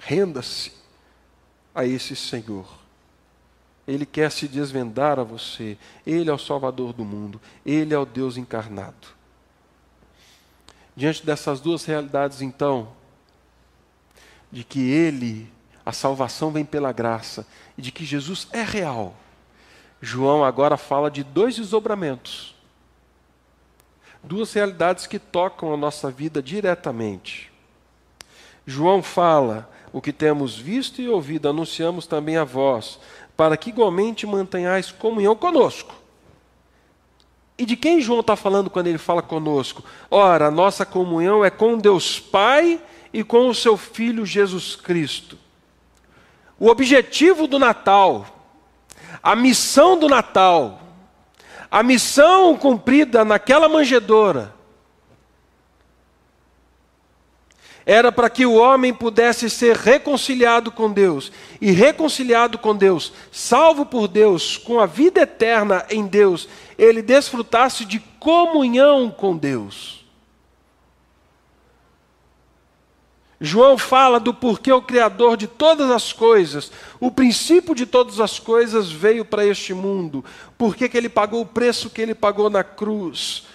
Renda-se 0.00 0.72
a 1.74 1.84
esse 1.84 2.14
Senhor. 2.14 2.77
Ele 3.88 4.04
quer 4.04 4.30
se 4.30 4.46
desvendar 4.46 5.18
a 5.18 5.24
você. 5.24 5.78
Ele 6.06 6.28
é 6.28 6.32
o 6.32 6.38
Salvador 6.38 6.92
do 6.92 7.06
mundo. 7.06 7.40
Ele 7.64 7.94
é 7.94 7.98
o 7.98 8.04
Deus 8.04 8.36
encarnado. 8.36 9.08
Diante 10.94 11.24
dessas 11.24 11.58
duas 11.58 11.86
realidades, 11.86 12.42
então, 12.42 12.88
de 14.52 14.62
que 14.62 14.90
Ele, 14.90 15.50
a 15.86 15.92
salvação 15.92 16.50
vem 16.50 16.66
pela 16.66 16.92
graça, 16.92 17.46
e 17.78 17.82
de 17.82 17.90
que 17.90 18.04
Jesus 18.04 18.46
é 18.52 18.62
real, 18.62 19.16
João 20.02 20.44
agora 20.44 20.76
fala 20.76 21.10
de 21.10 21.24
dois 21.24 21.56
desdobramentos. 21.56 22.54
Duas 24.22 24.52
realidades 24.52 25.06
que 25.06 25.18
tocam 25.18 25.72
a 25.72 25.76
nossa 25.78 26.10
vida 26.10 26.42
diretamente. 26.42 27.50
João 28.66 29.02
fala: 29.02 29.70
o 29.92 30.00
que 30.00 30.12
temos 30.12 30.56
visto 30.56 31.00
e 31.00 31.08
ouvido, 31.08 31.48
anunciamos 31.48 32.06
também 32.06 32.36
a 32.36 32.44
vós, 32.44 32.98
para 33.38 33.56
que 33.56 33.70
igualmente 33.70 34.26
mantenhais 34.26 34.90
comunhão 34.90 35.36
conosco. 35.36 35.94
E 37.56 37.64
de 37.64 37.76
quem 37.76 38.00
João 38.00 38.18
está 38.18 38.34
falando 38.34 38.68
quando 38.68 38.88
ele 38.88 38.98
fala 38.98 39.22
conosco? 39.22 39.84
Ora, 40.10 40.48
a 40.48 40.50
nossa 40.50 40.84
comunhão 40.84 41.44
é 41.44 41.48
com 41.48 41.78
Deus 41.78 42.18
Pai 42.18 42.80
e 43.12 43.22
com 43.22 43.48
o 43.48 43.54
seu 43.54 43.76
Filho 43.76 44.26
Jesus 44.26 44.74
Cristo. 44.74 45.38
O 46.58 46.66
objetivo 46.66 47.46
do 47.46 47.60
Natal, 47.60 48.26
a 49.22 49.36
missão 49.36 49.96
do 49.96 50.08
Natal, 50.08 50.80
a 51.70 51.80
missão 51.80 52.56
cumprida 52.56 53.24
naquela 53.24 53.68
manjedoura, 53.68 54.52
era 57.88 58.12
para 58.12 58.28
que 58.28 58.44
o 58.44 58.52
homem 58.52 58.92
pudesse 58.92 59.48
ser 59.48 59.74
reconciliado 59.74 60.70
com 60.70 60.92
Deus, 60.92 61.32
e 61.58 61.70
reconciliado 61.70 62.58
com 62.58 62.76
Deus, 62.76 63.14
salvo 63.32 63.86
por 63.86 64.06
Deus, 64.06 64.58
com 64.58 64.78
a 64.78 64.84
vida 64.84 65.22
eterna 65.22 65.86
em 65.88 66.06
Deus, 66.06 66.46
ele 66.76 67.00
desfrutasse 67.00 67.86
de 67.86 67.98
comunhão 68.20 69.10
com 69.10 69.34
Deus. 69.34 70.04
João 73.40 73.78
fala 73.78 74.20
do 74.20 74.34
porquê 74.34 74.70
o 74.70 74.82
Criador 74.82 75.38
de 75.38 75.46
todas 75.46 75.90
as 75.90 76.12
coisas, 76.12 76.70
o 77.00 77.10
princípio 77.10 77.74
de 77.74 77.86
todas 77.86 78.20
as 78.20 78.38
coisas 78.38 78.92
veio 78.92 79.24
para 79.24 79.46
este 79.46 79.72
mundo, 79.72 80.22
porquê 80.58 80.90
que 80.90 80.98
ele 80.98 81.08
pagou 81.08 81.40
o 81.40 81.46
preço 81.46 81.88
que 81.88 82.02
ele 82.02 82.14
pagou 82.14 82.50
na 82.50 82.62
cruz, 82.62 83.46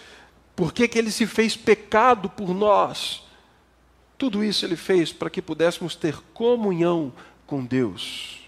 porquê 0.55 0.87
que 0.87 0.97
ele 0.97 1.11
se 1.11 1.27
fez 1.27 1.55
pecado 1.55 2.29
por 2.29 2.51
nós 2.51 3.22
tudo 4.23 4.41
isso 4.41 4.65
ele 4.65 4.77
fez 4.77 5.11
para 5.11 5.29
que 5.29 5.41
pudéssemos 5.41 5.97
ter 5.97 6.15
comunhão 6.33 7.11
com 7.45 7.65
Deus. 7.65 8.39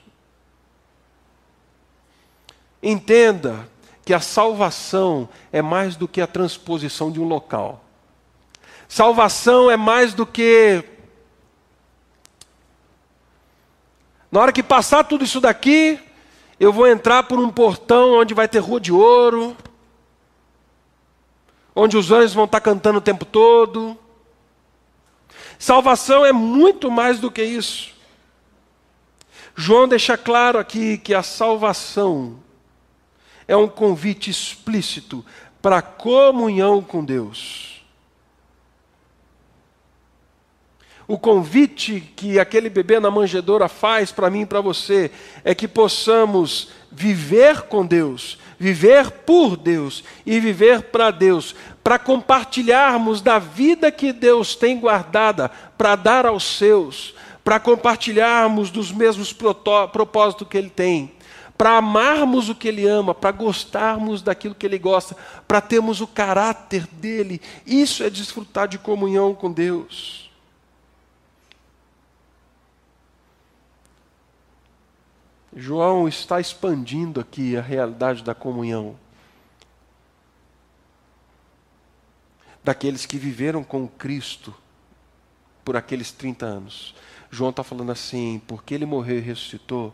Entenda 2.81 3.67
que 4.05 4.13
a 4.13 4.21
salvação 4.21 5.27
é 5.51 5.61
mais 5.61 5.97
do 5.97 6.07
que 6.07 6.21
a 6.21 6.27
transposição 6.27 7.11
de 7.11 7.19
um 7.19 7.27
local. 7.27 7.83
Salvação 8.87 9.69
é 9.69 9.75
mais 9.75 10.13
do 10.13 10.25
que. 10.25 10.81
Na 14.31 14.39
hora 14.39 14.53
que 14.53 14.63
passar 14.63 15.03
tudo 15.03 15.25
isso 15.25 15.41
daqui, 15.41 15.99
eu 16.57 16.71
vou 16.71 16.87
entrar 16.87 17.23
por 17.23 17.37
um 17.37 17.49
portão 17.49 18.21
onde 18.21 18.33
vai 18.33 18.47
ter 18.47 18.59
rua 18.59 18.79
de 18.79 18.93
ouro, 18.93 19.57
onde 21.75 21.97
os 21.97 22.13
anjos 22.13 22.33
vão 22.33 22.45
estar 22.45 22.61
cantando 22.61 22.99
o 22.99 23.01
tempo 23.01 23.25
todo. 23.25 24.04
Salvação 25.57 26.25
é 26.25 26.31
muito 26.31 26.91
mais 26.91 27.19
do 27.19 27.31
que 27.31 27.43
isso. 27.43 27.93
João 29.55 29.87
deixa 29.87 30.17
claro 30.17 30.59
aqui 30.59 30.97
que 30.97 31.13
a 31.13 31.23
salvação 31.23 32.39
é 33.47 33.55
um 33.55 33.67
convite 33.67 34.29
explícito 34.29 35.25
para 35.61 35.81
comunhão 35.81 36.81
com 36.81 37.03
Deus. 37.03 37.75
O 41.07 41.19
convite 41.19 42.01
que 42.15 42.39
aquele 42.39 42.69
bebê 42.69 42.99
na 42.99 43.11
manjedoura 43.11 43.69
faz 43.69 44.11
para 44.11 44.29
mim 44.29 44.41
e 44.41 44.45
para 44.45 44.59
você 44.59 45.11
é 45.43 45.53
que 45.53 45.67
possamos 45.67 46.69
viver 46.91 47.61
com 47.63 47.85
Deus, 47.85 48.39
viver 48.57 49.11
por 49.11 49.55
Deus 49.55 50.03
e 50.25 50.39
viver 50.39 50.81
para 50.83 51.11
Deus, 51.11 51.55
para 51.85 51.99
compartilharmos 51.99 53.21
da 53.21 53.37
vida 53.37 53.91
que 53.91 54.11
Deus 54.11 54.55
tem 54.55 54.79
guardada 54.79 55.49
para 55.77 55.95
dar 55.95 56.25
aos 56.25 56.43
seus, 56.43 57.13
para 57.43 57.59
compartilharmos 57.59 58.71
dos 58.71 58.91
mesmos 58.91 59.31
propósitos 59.31 60.47
que 60.47 60.57
Ele 60.57 60.71
tem, 60.71 61.11
para 61.55 61.77
amarmos 61.77 62.49
o 62.49 62.55
que 62.55 62.67
Ele 62.67 62.87
ama, 62.87 63.13
para 63.13 63.29
gostarmos 63.29 64.23
daquilo 64.23 64.55
que 64.55 64.65
Ele 64.65 64.79
gosta, 64.79 65.15
para 65.47 65.61
termos 65.61 66.01
o 66.01 66.07
caráter 66.07 66.87
dele. 66.87 67.39
Isso 67.67 68.03
é 68.03 68.09
desfrutar 68.09 68.67
de 68.67 68.79
comunhão 68.79 69.35
com 69.35 69.51
Deus. 69.51 70.31
João 75.55 76.07
está 76.07 76.39
expandindo 76.39 77.19
aqui 77.19 77.55
a 77.55 77.61
realidade 77.61 78.23
da 78.23 78.33
comunhão. 78.33 79.04
Daqueles 82.65 83.05
que 83.05 83.17
viveram 83.17 83.63
com 83.63 83.87
Cristo 83.87 84.53
por 85.63 85.77
aqueles 85.77 86.11
30 86.11 86.45
anos. 86.45 86.95
João 87.29 87.51
está 87.51 87.63
falando 87.63 87.91
assim: 87.91 88.41
porque 88.47 88.73
ele 88.73 88.85
morreu 88.85 89.19
e 89.19 89.21
ressuscitou, 89.21 89.93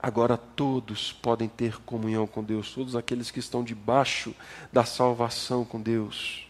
agora 0.00 0.36
todos 0.36 1.12
podem 1.12 1.48
ter 1.48 1.80
comunhão 1.80 2.26
com 2.26 2.42
Deus, 2.42 2.72
todos 2.72 2.94
aqueles 2.94 3.30
que 3.32 3.40
estão 3.40 3.64
debaixo 3.64 4.34
da 4.72 4.84
salvação 4.84 5.64
com 5.64 5.80
Deus. 5.80 6.46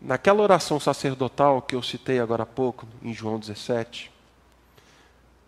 Naquela 0.00 0.42
oração 0.42 0.80
sacerdotal 0.80 1.62
que 1.62 1.76
eu 1.76 1.82
citei 1.82 2.18
agora 2.18 2.42
há 2.42 2.46
pouco, 2.46 2.86
em 3.02 3.14
João 3.14 3.38
17, 3.38 4.10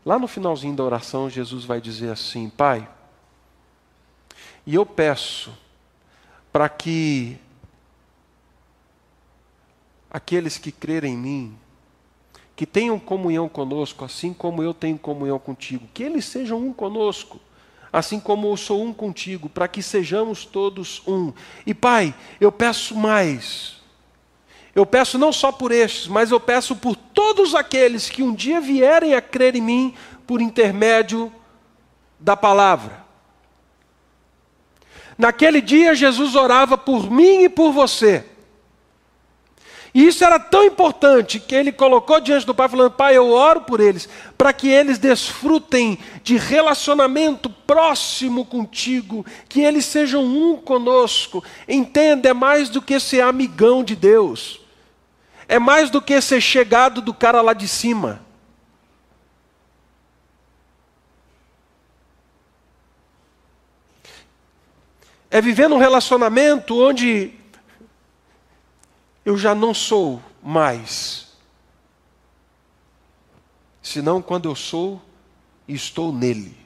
Lá 0.09 0.19
no 0.19 0.27
finalzinho 0.27 0.75
da 0.75 0.83
oração, 0.83 1.29
Jesus 1.29 1.67
vai 1.67 1.83
dizer 1.83 2.11
assim: 2.11 2.49
Pai, 2.49 2.89
e 4.67 4.75
eu 4.75 4.87
peço 4.87 5.53
para 6.59 6.69
que 6.69 7.37
aqueles 10.11 10.59
que 10.59 10.73
crerem 10.73 11.15
em 11.15 11.17
mim, 11.17 11.59
que 12.57 12.67
tenham 12.67 12.99
comunhão 12.99 13.49
conosco, 13.49 14.05
assim 14.05 14.35
como 14.35 14.61
eu 14.61 14.75
tenho 14.75 14.99
comunhão 14.99 15.39
contigo, 15.39 15.87
que 15.95 16.03
eles 16.03 16.25
sejam 16.25 16.59
um 16.59 16.73
conosco, 16.73 17.39
assim 17.93 18.19
como 18.19 18.49
eu 18.49 18.57
sou 18.57 18.83
um 18.83 18.93
contigo, 18.93 19.49
para 19.49 19.69
que 19.69 19.81
sejamos 19.81 20.45
todos 20.45 21.01
um. 21.07 21.33
E 21.65 21.73
Pai, 21.73 22.13
eu 22.41 22.51
peço 22.51 22.97
mais 22.97 23.77
eu 24.75 24.85
peço 24.85 25.17
não 25.17 25.33
só 25.33 25.53
por 25.53 25.71
estes, 25.71 26.09
mas 26.09 26.33
eu 26.33 26.41
peço 26.41 26.75
por 26.75 26.97
todos 26.97 27.55
aqueles 27.55 28.11
que 28.11 28.21
um 28.21 28.35
dia 28.35 28.61
vierem 28.61 29.15
a 29.15 29.23
crer 29.23 29.55
em 29.55 29.63
mim 29.63 29.95
por 30.27 30.41
intermédio 30.41 31.33
da 32.19 32.37
palavra. 32.37 33.08
Naquele 35.19 35.61
dia, 35.61 35.95
Jesus 35.95 36.35
orava 36.35 36.79
por 36.79 37.11
mim 37.11 37.43
e 37.43 37.49
por 37.49 37.73
você. 37.73 38.25
E 39.93 40.07
isso 40.07 40.25
era 40.25 40.39
tão 40.39 40.65
importante 40.65 41.41
que 41.41 41.55
ele 41.55 41.73
colocou 41.73 42.21
diante 42.21 42.47
do 42.47 42.55
Pai, 42.55 42.69
falando: 42.69 42.93
Pai, 42.93 43.17
eu 43.17 43.31
oro 43.31 43.63
por 43.63 43.81
eles, 43.81 44.09
para 44.37 44.53
que 44.53 44.69
eles 44.69 44.97
desfrutem 44.97 45.99
de 46.23 46.37
relacionamento 46.37 47.51
próximo 47.51 48.45
contigo, 48.45 49.27
que 49.49 49.61
eles 49.61 49.85
sejam 49.85 50.25
um 50.25 50.57
conosco. 50.57 51.43
Entenda, 51.67 52.29
é 52.29 52.33
mais 52.33 52.69
do 52.69 52.81
que 52.81 53.01
ser 53.01 53.23
amigão 53.23 53.83
de 53.83 53.97
Deus 53.97 54.61
é 55.49 55.59
mais 55.59 55.89
do 55.89 56.01
que 56.03 56.21
ser 56.21 56.41
chegado 56.43 57.01
do 57.01 57.15
cara 57.15 57.41
lá 57.41 57.55
de 57.55 57.67
cima. 57.67 58.21
É 65.31 65.41
viver 65.41 65.69
num 65.69 65.79
relacionamento 65.79 66.81
onde 66.81 67.33
eu 69.25 69.37
já 69.37 69.55
não 69.55 69.75
sou 69.75 70.23
mais, 70.43 71.37
senão 73.83 74.23
quando 74.23 74.49
eu 74.49 74.55
sou 74.55 75.03
e 75.67 75.75
estou 75.75 76.13
nele. 76.13 76.57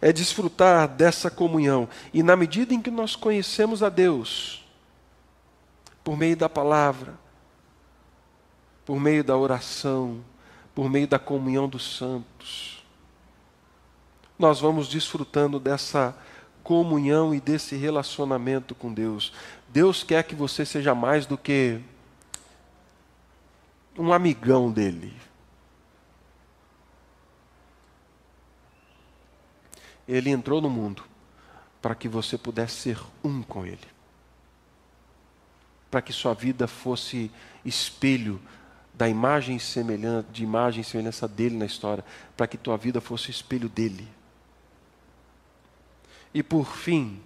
É 0.00 0.12
desfrutar 0.12 0.86
dessa 0.86 1.30
comunhão, 1.30 1.88
e 2.12 2.22
na 2.22 2.36
medida 2.36 2.74
em 2.74 2.82
que 2.82 2.90
nós 2.90 3.16
conhecemos 3.16 3.82
a 3.82 3.88
Deus, 3.88 4.64
por 6.02 6.16
meio 6.16 6.36
da 6.36 6.48
palavra. 6.48 7.14
por 8.84 9.00
meio 9.00 9.24
da 9.24 9.36
oração, 9.36 10.22
por 10.74 10.90
meio 10.90 11.06
da 11.08 11.18
comunhão 11.18 11.68
dos 11.68 11.96
santos. 11.96 12.84
Nós 14.38 14.60
vamos 14.60 14.88
desfrutando 14.88 15.58
dessa 15.58 16.16
comunhão 16.64 17.34
e 17.34 17.40
desse 17.40 17.76
relacionamento 17.76 18.74
com 18.74 18.92
Deus. 18.92 19.32
Deus 19.68 20.02
quer 20.02 20.24
que 20.24 20.34
você 20.34 20.64
seja 20.64 20.94
mais 20.94 21.26
do 21.26 21.36
que 21.36 21.78
um 23.98 24.12
amigão 24.12 24.72
dele. 24.72 25.14
Ele 30.08 30.30
entrou 30.30 30.60
no 30.60 30.70
mundo 30.70 31.04
para 31.80 31.94
que 31.94 32.08
você 32.08 32.36
pudesse 32.38 32.76
ser 32.76 33.00
um 33.22 33.42
com 33.42 33.64
Ele, 33.64 33.86
para 35.90 36.00
que 36.02 36.12
sua 36.12 36.34
vida 36.34 36.66
fosse 36.66 37.30
espelho 37.64 38.40
da 38.94 39.08
imagem 39.08 39.58
semelhante, 39.58 40.28
de 40.30 40.44
imagem 40.44 40.80
e 40.80 40.84
semelhança 40.84 41.26
dele 41.26 41.56
na 41.56 41.66
história, 41.66 42.04
para 42.36 42.46
que 42.46 42.56
tua 42.56 42.76
vida 42.76 43.00
fosse 43.00 43.30
espelho 43.30 43.68
dele. 43.68 44.08
E 46.34 46.42
por 46.42 46.66
fim, 46.66 47.22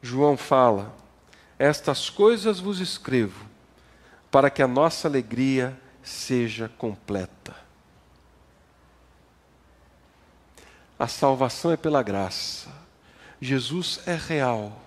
João 0.00 0.36
fala: 0.38 0.96
Estas 1.58 2.08
coisas 2.08 2.58
vos 2.58 2.80
escrevo, 2.80 3.46
para 4.30 4.48
que 4.48 4.62
a 4.62 4.66
nossa 4.66 5.06
alegria 5.06 5.78
seja 6.02 6.68
completa. 6.78 7.54
A 10.98 11.06
salvação 11.06 11.72
é 11.72 11.76
pela 11.76 12.02
graça. 12.02 12.72
Jesus 13.40 14.00
é 14.06 14.14
real. 14.14 14.80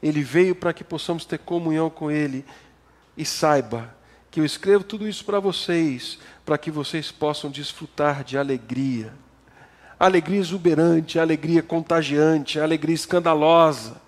Ele 0.00 0.22
veio 0.22 0.54
para 0.54 0.72
que 0.72 0.84
possamos 0.84 1.24
ter 1.24 1.38
comunhão 1.38 1.90
com 1.90 2.10
Ele. 2.10 2.44
E 3.16 3.24
saiba 3.24 3.94
que 4.30 4.40
eu 4.40 4.44
escrevo 4.44 4.84
tudo 4.84 5.08
isso 5.08 5.24
para 5.24 5.40
vocês, 5.40 6.18
para 6.44 6.58
que 6.58 6.70
vocês 6.70 7.10
possam 7.10 7.50
desfrutar 7.50 8.22
de 8.22 8.36
alegria. 8.36 9.12
Alegria 9.98 10.40
exuberante, 10.40 11.18
alegria 11.18 11.62
contagiante, 11.62 12.58
alegria 12.58 12.94
escandalosa. 12.94 14.02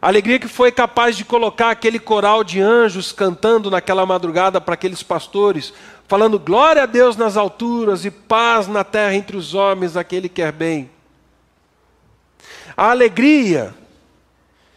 Alegria 0.00 0.38
que 0.38 0.48
foi 0.48 0.70
capaz 0.70 1.16
de 1.16 1.24
colocar 1.24 1.70
aquele 1.70 1.98
coral 1.98 2.44
de 2.44 2.60
anjos 2.60 3.10
cantando 3.10 3.70
naquela 3.70 4.04
madrugada 4.04 4.60
para 4.60 4.74
aqueles 4.74 5.02
pastores, 5.02 5.72
falando 6.06 6.38
glória 6.38 6.82
a 6.82 6.86
Deus 6.86 7.16
nas 7.16 7.38
alturas 7.38 8.04
e 8.04 8.10
paz 8.10 8.68
na 8.68 8.84
terra 8.84 9.14
entre 9.14 9.36
os 9.36 9.54
homens, 9.54 9.96
aquele 9.96 10.28
que 10.28 10.42
quer 10.42 10.52
bem. 10.52 10.90
A 12.76 12.90
alegria 12.90 13.74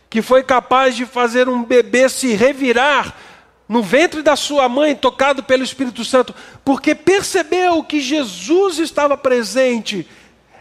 que 0.09 0.21
foi 0.21 0.43
capaz 0.43 0.95
de 0.95 1.05
fazer 1.05 1.49
um 1.49 1.63
bebê 1.63 2.07
se 2.07 2.33
revirar 2.33 3.13
no 3.67 3.83
ventre 3.83 4.21
da 4.21 4.35
sua 4.35 4.69
mãe, 4.69 4.95
tocado 4.95 5.43
pelo 5.43 5.63
Espírito 5.63 6.05
Santo, 6.05 6.33
porque 6.63 6.95
percebeu 6.95 7.83
que 7.83 7.99
Jesus 7.99 8.79
estava 8.79 9.17
presente. 9.17 10.07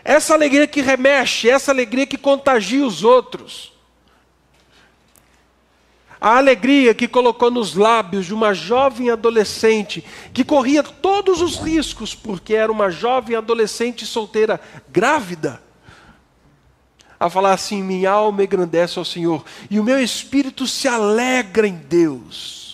Essa 0.08 0.34
alegria 0.34 0.68
que 0.68 0.80
remexe, 0.80 1.50
essa 1.50 1.72
alegria 1.72 2.06
que 2.06 2.16
contagia 2.16 2.86
os 2.86 3.02
outros. 3.02 3.72
A 6.20 6.36
alegria 6.36 6.94
que 6.94 7.08
colocou 7.08 7.50
nos 7.50 7.74
lábios 7.74 8.24
de 8.24 8.32
uma 8.32 8.54
jovem 8.54 9.10
adolescente 9.10 10.04
que 10.32 10.44
corria 10.44 10.84
todos 10.84 11.40
os 11.40 11.56
riscos, 11.56 12.14
porque 12.14 12.54
era 12.54 12.70
uma 12.70 12.88
jovem 12.88 13.34
adolescente 13.34 14.06
solteira 14.06 14.60
grávida, 14.88 15.60
a 17.18 17.28
falar 17.28 17.54
assim: 17.54 17.82
minha 17.82 18.12
alma 18.12 18.44
engrandece 18.44 19.00
ao 19.00 19.04
Senhor 19.04 19.44
e 19.68 19.80
o 19.80 19.84
meu 19.84 20.00
espírito 20.00 20.68
se 20.68 20.86
alegra 20.86 21.66
em 21.66 21.74
Deus. 21.74 22.65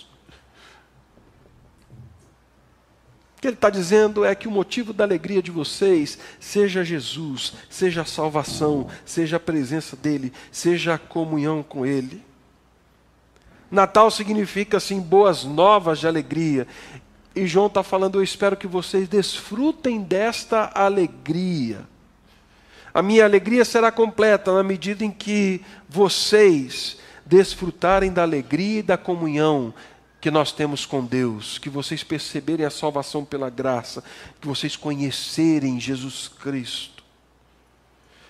Que 3.43 3.49
ele 3.49 3.57
está 3.57 3.71
dizendo 3.71 4.25
é 4.25 4.37
que 4.37 4.47
o 4.47 4.53
motivo 4.53 4.93
da 4.93 5.03
alegria 5.03 5.43
de 5.43 5.51
vocês 5.51 6.17
seja 6.39 6.85
Jesus, 6.85 7.53
seja 7.69 8.03
a 8.03 8.05
salvação, 8.05 8.87
seja 9.05 9.37
a 9.37 9.41
presença 9.41 9.97
dEle, 9.97 10.33
seja 10.53 10.95
a 10.95 10.99
comunhão 10.99 11.61
com 11.61 11.85
Ele. 11.85 12.23
Natal 13.69 14.13
significa 14.13 14.77
assim 14.77 15.01
boas 15.01 15.43
novas 15.43 15.99
de 15.99 16.07
alegria. 16.07 16.69
E 17.35 17.45
João 17.45 17.67
está 17.67 17.83
falando, 17.83 18.21
eu 18.21 18.23
espero 18.23 18.57
que 18.57 18.69
vocês 18.69 19.09
desfrutem 19.09 20.03
desta 20.03 20.71
alegria. 20.73 21.81
A 22.95 23.03
minha 23.03 23.25
alegria 23.25 23.65
será 23.65 23.91
completa 23.91 24.55
na 24.55 24.63
medida 24.63 25.05
em 25.05 25.11
que 25.11 25.61
vocês 25.89 26.97
desfrutarem 27.27 28.13
da 28.13 28.23
alegria 28.23 28.79
e 28.79 28.83
da 28.83 28.97
comunhão 28.97 29.75
que 30.23 30.31
nós 30.31 30.53
temos 30.53 30.87
com 30.87 31.05
Deus, 31.05 31.59
que 31.59 31.69
vocês 31.69 32.05
perceberem 32.05 32.65
a 32.65 32.71
salvação 32.71 33.25
pela 33.25 33.51
graça, 33.51 34.05
que 34.41 34.47
vocês 34.47 34.77
conhecerem 34.77 35.81
Jesus 35.81 36.29
Cristo. 36.29 37.03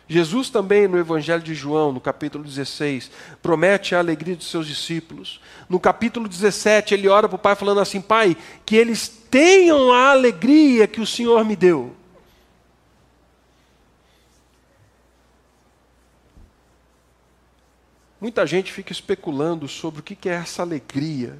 Jesus 0.08 0.48
também, 0.48 0.88
no 0.88 0.98
Evangelho 0.98 1.42
de 1.42 1.54
João, 1.54 1.92
no 1.92 2.00
capítulo 2.00 2.44
16, 2.44 3.10
promete 3.42 3.94
a 3.94 3.98
alegria 3.98 4.34
dos 4.34 4.50
seus 4.50 4.66
discípulos. 4.66 5.38
No 5.68 5.78
capítulo 5.78 6.30
17, 6.30 6.94
ele 6.94 7.08
ora 7.10 7.28
para 7.28 7.36
o 7.36 7.38
Pai 7.38 7.54
falando 7.54 7.80
assim: 7.80 8.00
Pai, 8.00 8.38
que 8.64 8.74
eles 8.74 9.06
tenham 9.30 9.92
a 9.92 10.12
alegria 10.12 10.86
que 10.86 11.00
o 11.00 11.06
Senhor 11.06 11.44
me 11.44 11.54
deu. 11.54 11.94
Muita 18.18 18.46
gente 18.46 18.72
fica 18.72 18.92
especulando 18.92 19.68
sobre 19.68 20.00
o 20.00 20.02
que 20.02 20.26
é 20.26 20.32
essa 20.32 20.62
alegria. 20.62 21.38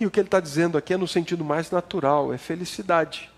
E 0.00 0.06
o 0.06 0.10
que 0.10 0.20
ele 0.20 0.28
está 0.28 0.40
dizendo 0.40 0.78
aqui 0.78 0.94
é 0.94 0.96
no 0.96 1.08
sentido 1.08 1.44
mais 1.44 1.70
natural: 1.70 2.32
é 2.32 2.38
felicidade. 2.38 3.30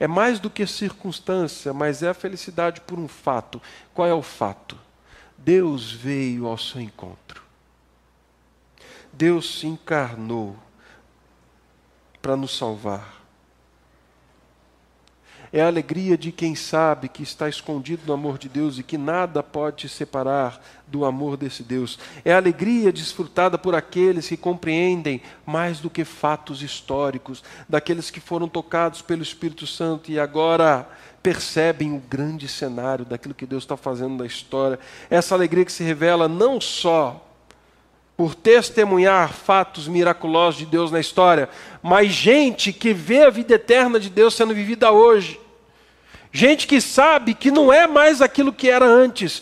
É 0.00 0.06
mais 0.06 0.38
do 0.38 0.48
que 0.48 0.64
circunstância, 0.66 1.72
mas 1.72 2.02
é 2.02 2.08
a 2.08 2.14
felicidade 2.14 2.80
por 2.82 2.98
um 2.98 3.08
fato. 3.08 3.60
Qual 3.92 4.06
é 4.06 4.14
o 4.14 4.22
fato? 4.22 4.78
Deus 5.36 5.90
veio 5.90 6.46
ao 6.46 6.56
seu 6.56 6.80
encontro. 6.80 7.42
Deus 9.12 9.58
se 9.58 9.66
encarnou 9.66 10.56
para 12.22 12.36
nos 12.36 12.56
salvar. 12.56 13.17
É 15.52 15.62
a 15.62 15.66
alegria 15.66 16.16
de 16.16 16.30
quem 16.30 16.54
sabe 16.54 17.08
que 17.08 17.22
está 17.22 17.48
escondido 17.48 18.02
no 18.06 18.12
amor 18.12 18.38
de 18.38 18.48
Deus 18.48 18.78
e 18.78 18.82
que 18.82 18.98
nada 18.98 19.42
pode 19.42 19.76
te 19.76 19.88
separar 19.88 20.60
do 20.86 21.04
amor 21.04 21.36
desse 21.36 21.62
Deus. 21.62 21.98
É 22.24 22.32
a 22.32 22.36
alegria 22.36 22.92
desfrutada 22.92 23.56
por 23.56 23.74
aqueles 23.74 24.28
que 24.28 24.36
compreendem 24.36 25.22
mais 25.46 25.80
do 25.80 25.90
que 25.90 26.04
fatos 26.04 26.62
históricos, 26.62 27.42
daqueles 27.68 28.10
que 28.10 28.20
foram 28.20 28.48
tocados 28.48 29.02
pelo 29.02 29.22
Espírito 29.22 29.66
Santo 29.66 30.10
e 30.10 30.18
agora 30.18 30.88
percebem 31.22 31.94
o 31.94 31.98
grande 31.98 32.48
cenário 32.48 33.04
daquilo 33.04 33.34
que 33.34 33.46
Deus 33.46 33.64
está 33.64 33.76
fazendo 33.76 34.18
na 34.18 34.26
história. 34.26 34.78
Essa 35.10 35.34
alegria 35.34 35.64
que 35.64 35.72
se 35.72 35.82
revela 35.84 36.28
não 36.28 36.60
só 36.60 37.27
por 38.18 38.34
testemunhar 38.34 39.32
fatos 39.32 39.86
miraculosos 39.86 40.58
de 40.58 40.66
Deus 40.66 40.90
na 40.90 40.98
história, 40.98 41.48
mas 41.80 42.10
gente 42.10 42.72
que 42.72 42.92
vê 42.92 43.22
a 43.22 43.30
vida 43.30 43.54
eterna 43.54 44.00
de 44.00 44.10
Deus 44.10 44.34
sendo 44.34 44.52
vivida 44.52 44.90
hoje. 44.90 45.38
Gente 46.32 46.66
que 46.66 46.80
sabe 46.80 47.32
que 47.32 47.52
não 47.52 47.72
é 47.72 47.86
mais 47.86 48.20
aquilo 48.20 48.52
que 48.52 48.68
era 48.68 48.84
antes, 48.84 49.40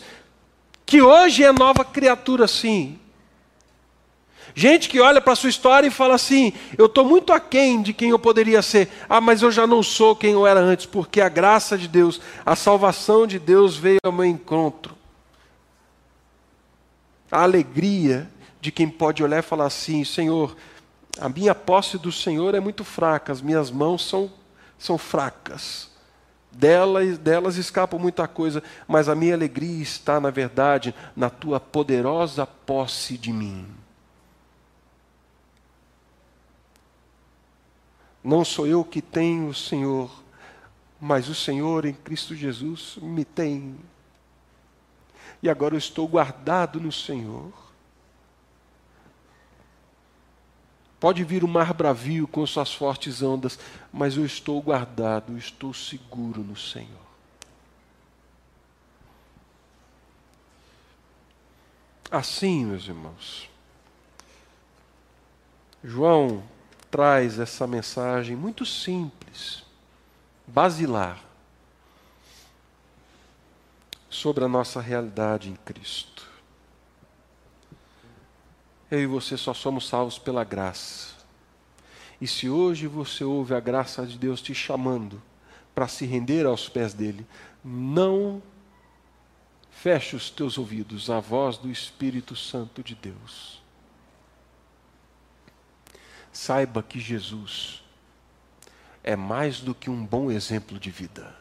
que 0.85 1.01
hoje 1.01 1.43
é 1.43 1.51
nova 1.51 1.83
criatura 1.83 2.47
sim. 2.47 2.99
Gente 4.53 4.89
que 4.89 5.01
olha 5.01 5.21
para 5.21 5.33
a 5.33 5.35
sua 5.35 5.49
história 5.49 5.87
e 5.87 5.91
fala 5.91 6.13
assim: 6.13 6.53
eu 6.77 6.85
estou 6.85 7.03
muito 7.03 7.33
aquém 7.33 7.81
de 7.81 7.93
quem 7.93 8.11
eu 8.11 8.19
poderia 8.19 8.61
ser. 8.61 8.89
Ah, 9.09 9.19
mas 9.19 9.41
eu 9.41 9.51
já 9.51 9.65
não 9.65 9.81
sou 9.81 10.15
quem 10.15 10.33
eu 10.33 10.45
era 10.45 10.59
antes, 10.59 10.85
porque 10.85 11.19
a 11.19 11.29
graça 11.29 11.75
de 11.79 11.87
Deus, 11.87 12.21
a 12.45 12.55
salvação 12.55 13.25
de 13.25 13.39
Deus 13.39 13.75
veio 13.75 13.99
ao 14.03 14.11
meu 14.11 14.25
encontro. 14.25 14.95
A 17.31 17.41
alegria 17.41 18.29
de 18.59 18.71
quem 18.71 18.89
pode 18.89 19.23
olhar 19.23 19.39
e 19.39 19.43
falar 19.43 19.65
assim: 19.65 20.03
Senhor, 20.03 20.55
a 21.19 21.29
minha 21.29 21.55
posse 21.55 21.97
do 21.97 22.11
Senhor 22.11 22.55
é 22.55 22.59
muito 22.59 22.83
fraca, 22.83 23.31
as 23.31 23.41
minhas 23.41 23.71
mãos 23.71 24.07
são, 24.07 24.31
são 24.77 24.97
fracas. 24.97 25.89
Delas, 26.51 27.17
delas 27.17 27.57
escapa 27.57 27.97
muita 27.97 28.27
coisa, 28.27 28.63
mas 28.87 29.07
a 29.07 29.15
minha 29.15 29.35
alegria 29.35 29.81
está, 29.81 30.19
na 30.19 30.31
verdade, 30.31 30.93
na 31.15 31.29
tua 31.29 31.59
poderosa 31.59 32.45
posse 32.47 33.17
de 33.17 33.31
mim. 33.31 33.67
Não 38.23 38.43
sou 38.43 38.65
eu 38.65 38.83
que 38.83 39.01
tenho 39.01 39.47
o 39.49 39.53
Senhor, 39.53 40.11
mas 40.99 41.29
o 41.29 41.35
Senhor 41.35 41.85
em 41.85 41.93
Cristo 41.93 42.35
Jesus 42.35 42.97
me 43.01 43.23
tem. 43.23 43.77
E 45.41 45.49
agora 45.49 45.75
eu 45.75 45.79
estou 45.79 46.07
guardado 46.07 46.79
no 46.79 46.91
Senhor. 46.91 47.53
Pode 50.99 51.23
vir 51.23 51.43
o 51.43 51.47
mar 51.47 51.73
bravio 51.73 52.27
com 52.27 52.45
suas 52.45 52.73
fortes 52.73 53.21
ondas, 53.21 53.59
mas 53.93 54.17
eu 54.17 54.25
estou 54.25 54.61
guardado, 54.61 55.37
estou 55.37 55.73
seguro 55.73 56.41
no 56.41 56.55
Senhor. 56.55 57.07
Assim, 62.09 62.65
meus 62.65 62.87
irmãos, 62.87 63.49
João 65.83 66.41
traz 66.89 67.37
essa 67.37 67.67
mensagem 67.67 68.35
muito 68.35 68.65
simples, 68.65 69.63
basilar, 70.47 71.21
sobre 74.09 74.43
a 74.43 74.47
nossa 74.47 74.81
realidade 74.81 75.49
em 75.49 75.55
Cristo. 75.57 76.16
Eu 78.89 79.01
e 79.01 79.05
você 79.05 79.35
só 79.35 79.53
somos 79.53 79.87
salvos 79.87 80.17
pela 80.17 80.45
graça. 80.45 81.13
E 82.21 82.27
se 82.27 82.49
hoje 82.49 82.87
você 82.87 83.23
ouve 83.23 83.53
a 83.53 83.59
graça 83.59 84.05
de 84.05 84.17
Deus 84.17 84.41
te 84.41 84.55
chamando 84.55 85.21
para 85.75 85.87
se 85.87 86.05
render 86.05 86.45
aos 86.45 86.69
pés 86.69 86.93
dele, 86.93 87.27
não 87.63 88.41
feche 89.69 90.15
os 90.15 90.29
teus 90.29 90.57
ouvidos 90.57 91.09
à 91.09 91.19
voz 91.19 91.57
do 91.57 91.69
Espírito 91.69 92.35
Santo 92.35 92.81
de 92.81 92.95
Deus. 92.95 93.61
Saiba 96.31 96.81
que 96.81 96.99
Jesus 96.99 97.83
é 99.03 99.15
mais 99.15 99.59
do 99.59 99.75
que 99.75 99.89
um 99.89 100.03
bom 100.05 100.31
exemplo 100.31 100.79
de 100.79 100.89
vida. 100.89 101.35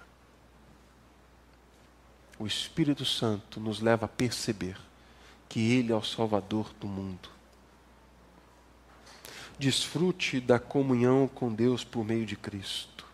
O 2.38 2.47
Espírito 2.47 3.05
Santo 3.05 3.61
nos 3.61 3.80
leva 3.80 4.05
a 4.05 4.09
perceber 4.09 4.76
que 5.49 5.72
Ele 5.72 5.92
é 5.92 5.97
o 5.97 6.03
Salvador 6.03 6.74
do 6.78 6.86
mundo 6.86 7.36
desfrute 9.59 10.40
da 10.40 10.59
comunhão 10.59 11.26
com 11.28 11.52
Deus 11.52 11.84
por 11.84 12.04
meio 12.04 12.26
de 12.26 12.36
Cristo. 12.36 13.07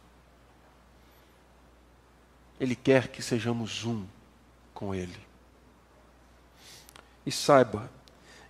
Ele 2.58 2.74
quer 2.74 3.08
que 3.08 3.22
sejamos 3.22 3.84
um 3.84 4.06
com 4.74 4.94
Ele. 4.94 5.20
E 7.24 7.30
saiba 7.30 7.90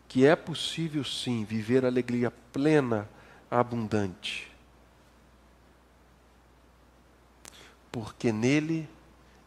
que 0.08 0.26
é 0.26 0.36
possível 0.36 1.04
sim 1.04 1.44
viver 1.44 1.84
alegria 1.84 2.30
plena, 2.30 3.08
abundante. 3.50 4.50
Porque 7.90 8.32
nele 8.32 8.88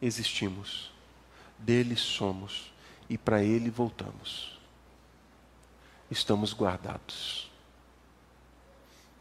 existimos, 0.01 0.91
dele 1.57 1.95
somos 1.95 2.73
e 3.09 3.17
para 3.17 3.43
ele 3.43 3.69
voltamos. 3.69 4.59
Estamos 6.09 6.53
guardados. 6.53 7.51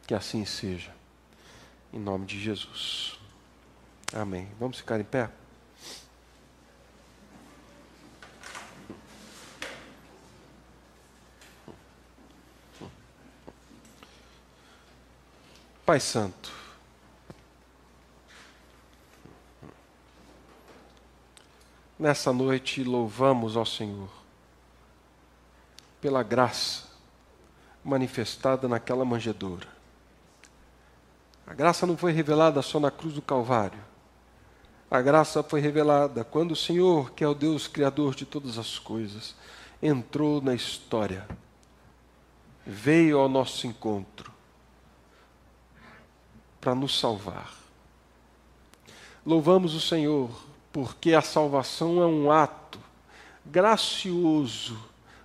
Que 0.06 0.14
assim 0.14 0.44
seja. 0.44 0.94
Em 1.92 1.98
nome 1.98 2.26
de 2.26 2.38
Jesus. 2.40 3.18
Amém. 4.12 4.48
Vamos 4.58 4.78
ficar 4.78 5.00
em 5.00 5.04
pé? 5.04 5.30
Pai 15.86 16.00
Santo, 16.00 16.50
nessa 21.98 22.32
noite 22.32 22.82
louvamos 22.82 23.54
ao 23.54 23.66
Senhor 23.66 24.08
pela 26.00 26.22
graça 26.22 26.88
manifestada 27.84 28.66
naquela 28.66 29.04
manjedoura. 29.04 29.68
A 31.46 31.52
graça 31.52 31.86
não 31.86 31.96
foi 31.96 32.12
revelada 32.12 32.62
só 32.62 32.80
na 32.80 32.90
cruz 32.90 33.14
do 33.14 33.22
Calvário. 33.22 33.78
A 34.90 35.02
graça 35.02 35.42
foi 35.42 35.60
revelada 35.60 36.24
quando 36.24 36.52
o 36.52 36.56
Senhor, 36.56 37.12
que 37.12 37.22
é 37.22 37.28
o 37.28 37.34
Deus 37.34 37.66
Criador 37.66 38.14
de 38.14 38.24
todas 38.24 38.58
as 38.58 38.78
coisas, 38.78 39.34
entrou 39.82 40.40
na 40.40 40.54
história, 40.54 41.26
veio 42.66 43.18
ao 43.18 43.28
nosso 43.28 43.66
encontro 43.66 44.32
para 46.60 46.74
nos 46.74 46.98
salvar. 46.98 47.52
Louvamos 49.26 49.74
o 49.74 49.80
Senhor, 49.80 50.30
porque 50.72 51.12
a 51.12 51.20
salvação 51.20 52.00
é 52.02 52.06
um 52.06 52.30
ato 52.30 52.78
gracioso 53.44 54.78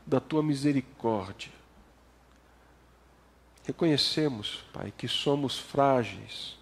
da 0.06 0.20
tua 0.20 0.44
misericórdia 0.44 1.59
Reconhecemos, 3.64 4.64
Pai, 4.74 4.94
que 4.98 5.08
somos 5.08 5.58
frágeis, 5.58 6.58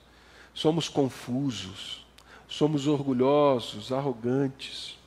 somos 0.54 0.90
confusos, 0.90 2.06
somos 2.48 2.88
orgulhosos, 2.88 3.92
arrogantes. 3.92 4.98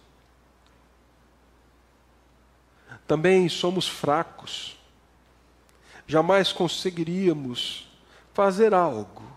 Também 3.07 3.49
somos 3.49 3.89
fracos. 3.89 4.77
Jamais 6.07 6.53
conseguiríamos 6.53 7.89
fazer 8.33 8.73
algo 8.73 9.31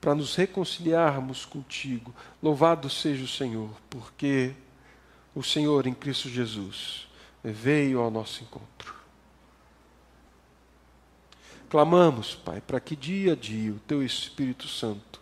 para 0.00 0.14
nos 0.14 0.34
reconciliarmos 0.36 1.44
contigo. 1.44 2.14
Louvado 2.42 2.88
seja 2.88 3.24
o 3.24 3.28
Senhor, 3.28 3.70
porque 3.90 4.54
o 5.34 5.42
Senhor 5.42 5.86
em 5.86 5.94
Cristo 5.94 6.28
Jesus 6.28 7.08
veio 7.42 8.00
ao 8.00 8.10
nosso 8.10 8.42
encontro. 8.42 8.97
Clamamos, 11.68 12.34
Pai, 12.34 12.62
para 12.62 12.80
que 12.80 12.96
dia 12.96 13.34
a 13.34 13.36
dia 13.36 13.72
o 13.72 13.78
Teu 13.80 14.02
Espírito 14.02 14.66
Santo 14.66 15.20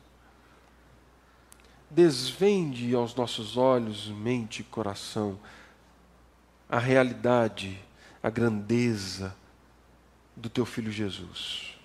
desvende 1.91 2.95
aos 2.95 3.15
nossos 3.15 3.57
olhos, 3.57 4.09
mente 4.09 4.61
e 4.61 4.65
coração 4.65 5.39
a 6.69 6.79
realidade, 6.79 7.81
a 8.23 8.29
grandeza 8.29 9.35
do 10.37 10.49
Teu 10.49 10.67
Filho 10.67 10.93
Jesus. 10.93 11.77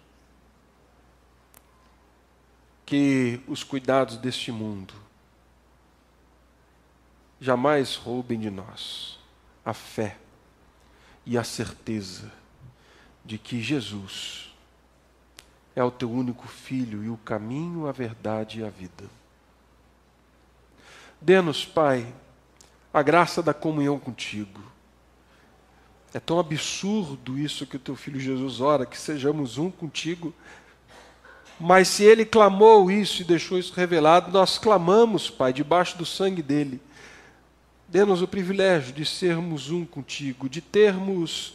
Que 2.85 3.41
os 3.47 3.63
cuidados 3.63 4.17
deste 4.17 4.51
mundo 4.51 4.93
jamais 7.39 7.95
roubem 7.95 8.39
de 8.39 8.49
nós 8.49 9.19
a 9.63 9.73
fé 9.73 10.17
e 11.25 11.37
a 11.37 11.43
certeza 11.43 12.31
de 13.23 13.37
que 13.37 13.61
Jesus 13.61 14.50
é 15.75 15.83
o 15.83 15.91
teu 15.91 16.11
único 16.11 16.47
filho 16.47 17.03
e 17.03 17.09
o 17.09 17.17
caminho, 17.17 17.87
a 17.87 17.91
verdade 17.91 18.59
e 18.59 18.63
a 18.63 18.69
vida. 18.69 19.05
Dê-nos, 21.19 21.65
Pai, 21.65 22.13
a 22.93 23.01
graça 23.01 23.41
da 23.41 23.53
comunhão 23.53 23.99
contigo. 23.99 24.61
É 26.13 26.19
tão 26.19 26.39
absurdo 26.39 27.37
isso 27.39 27.65
que 27.65 27.77
o 27.77 27.79
teu 27.79 27.95
filho 27.95 28.19
Jesus 28.19 28.59
ora, 28.59 28.85
que 28.85 28.97
sejamos 28.97 29.57
um 29.57 29.71
contigo. 29.71 30.33
Mas 31.59 31.87
se 31.87 32.03
ele 32.03 32.25
clamou 32.25 32.91
isso 32.91 33.21
e 33.21 33.25
deixou 33.25 33.57
isso 33.57 33.73
revelado, 33.73 34.31
nós 34.31 34.57
clamamos, 34.57 35.29
Pai, 35.29 35.53
debaixo 35.53 35.97
do 35.97 36.05
sangue 36.05 36.41
dele. 36.41 36.81
Dê-nos 37.87 38.21
o 38.21 38.27
privilégio 38.27 38.93
de 38.93 39.05
sermos 39.05 39.69
um 39.69 39.85
contigo, 39.85 40.49
de 40.49 40.59
termos 40.59 41.53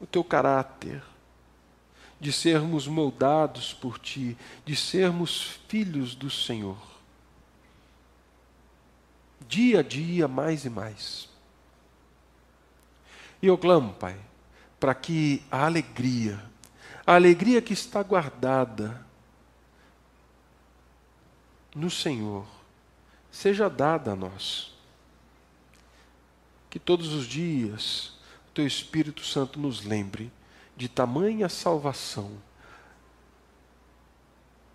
o 0.00 0.06
teu 0.06 0.24
caráter, 0.24 1.02
de 2.18 2.32
sermos 2.32 2.86
moldados 2.86 3.72
por 3.72 3.98
Ti, 3.98 4.36
de 4.64 4.74
sermos 4.74 5.60
filhos 5.68 6.14
do 6.14 6.30
Senhor. 6.30 6.78
Dia 9.46 9.80
a 9.80 9.82
dia, 9.82 10.26
mais 10.26 10.64
e 10.64 10.70
mais. 10.70 11.28
E 13.40 13.46
eu 13.46 13.58
clamo, 13.58 13.92
Pai, 13.94 14.18
para 14.80 14.94
que 14.94 15.42
a 15.50 15.66
alegria, 15.66 16.42
a 17.06 17.14
alegria 17.14 17.60
que 17.60 17.72
está 17.72 18.02
guardada 18.02 19.04
no 21.74 21.90
Senhor, 21.90 22.46
seja 23.30 23.68
dada 23.68 24.12
a 24.12 24.16
nós. 24.16 24.74
Que 26.70 26.78
todos 26.78 27.12
os 27.12 27.26
dias 27.26 28.14
o 28.48 28.52
Teu 28.54 28.66
Espírito 28.66 29.22
Santo 29.22 29.60
nos 29.60 29.84
lembre 29.84 30.32
de 30.76 30.88
tamanha 30.88 31.48
salvação, 31.48 32.30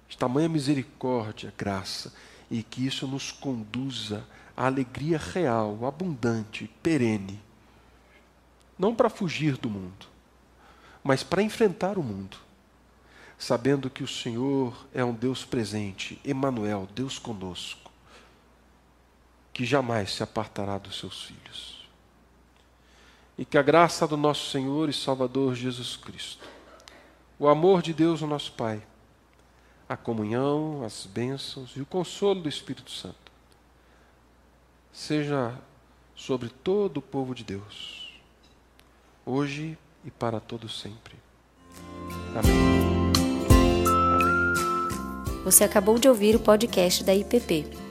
de 0.09 0.17
tamanha 0.17 0.49
misericórdia, 0.49 1.53
graça, 1.55 2.11
e 2.49 2.63
que 2.63 2.85
isso 2.85 3.07
nos 3.07 3.31
conduza 3.31 4.25
à 4.57 4.65
alegria 4.65 5.17
real, 5.17 5.85
abundante, 5.85 6.69
perene. 6.81 7.39
Não 8.77 8.95
para 8.95 9.09
fugir 9.09 9.57
do 9.57 9.69
mundo, 9.69 10.07
mas 11.03 11.23
para 11.23 11.43
enfrentar 11.43 11.97
o 11.97 12.03
mundo, 12.03 12.37
sabendo 13.37 13.89
que 13.89 14.03
o 14.03 14.07
Senhor 14.07 14.87
é 14.93 15.05
um 15.05 15.13
Deus 15.13 15.45
presente, 15.45 16.19
Emanuel, 16.25 16.89
Deus 16.95 17.19
conosco, 17.19 17.91
que 19.53 19.65
jamais 19.65 20.13
se 20.13 20.23
apartará 20.23 20.77
dos 20.77 20.97
seus 20.97 21.23
filhos 21.23 21.80
e 23.41 23.45
que 23.45 23.57
a 23.57 23.63
graça 23.63 24.07
do 24.07 24.15
nosso 24.15 24.51
Senhor 24.51 24.87
e 24.87 24.93
Salvador 24.93 25.55
Jesus 25.55 25.95
Cristo, 25.95 26.47
o 27.39 27.47
amor 27.47 27.81
de 27.81 27.91
Deus, 27.91 28.21
o 28.21 28.27
nosso 28.27 28.51
Pai, 28.51 28.83
a 29.89 29.97
comunhão, 29.97 30.83
as 30.85 31.07
bênçãos 31.07 31.71
e 31.75 31.81
o 31.81 31.85
consolo 31.87 32.41
do 32.41 32.47
Espírito 32.47 32.91
Santo 32.91 33.31
seja 34.93 35.55
sobre 36.15 36.49
todo 36.49 36.97
o 36.97 37.01
povo 37.01 37.33
de 37.33 37.43
Deus, 37.43 38.13
hoje 39.25 39.75
e 40.05 40.11
para 40.11 40.39
todo 40.39 40.69
sempre. 40.69 41.15
Amém. 42.35 42.51
Amém. 44.13 45.43
Você 45.45 45.63
acabou 45.63 45.97
de 45.97 46.07
ouvir 46.07 46.35
o 46.35 46.39
podcast 46.39 47.03
da 47.03 47.15
IPP. 47.15 47.90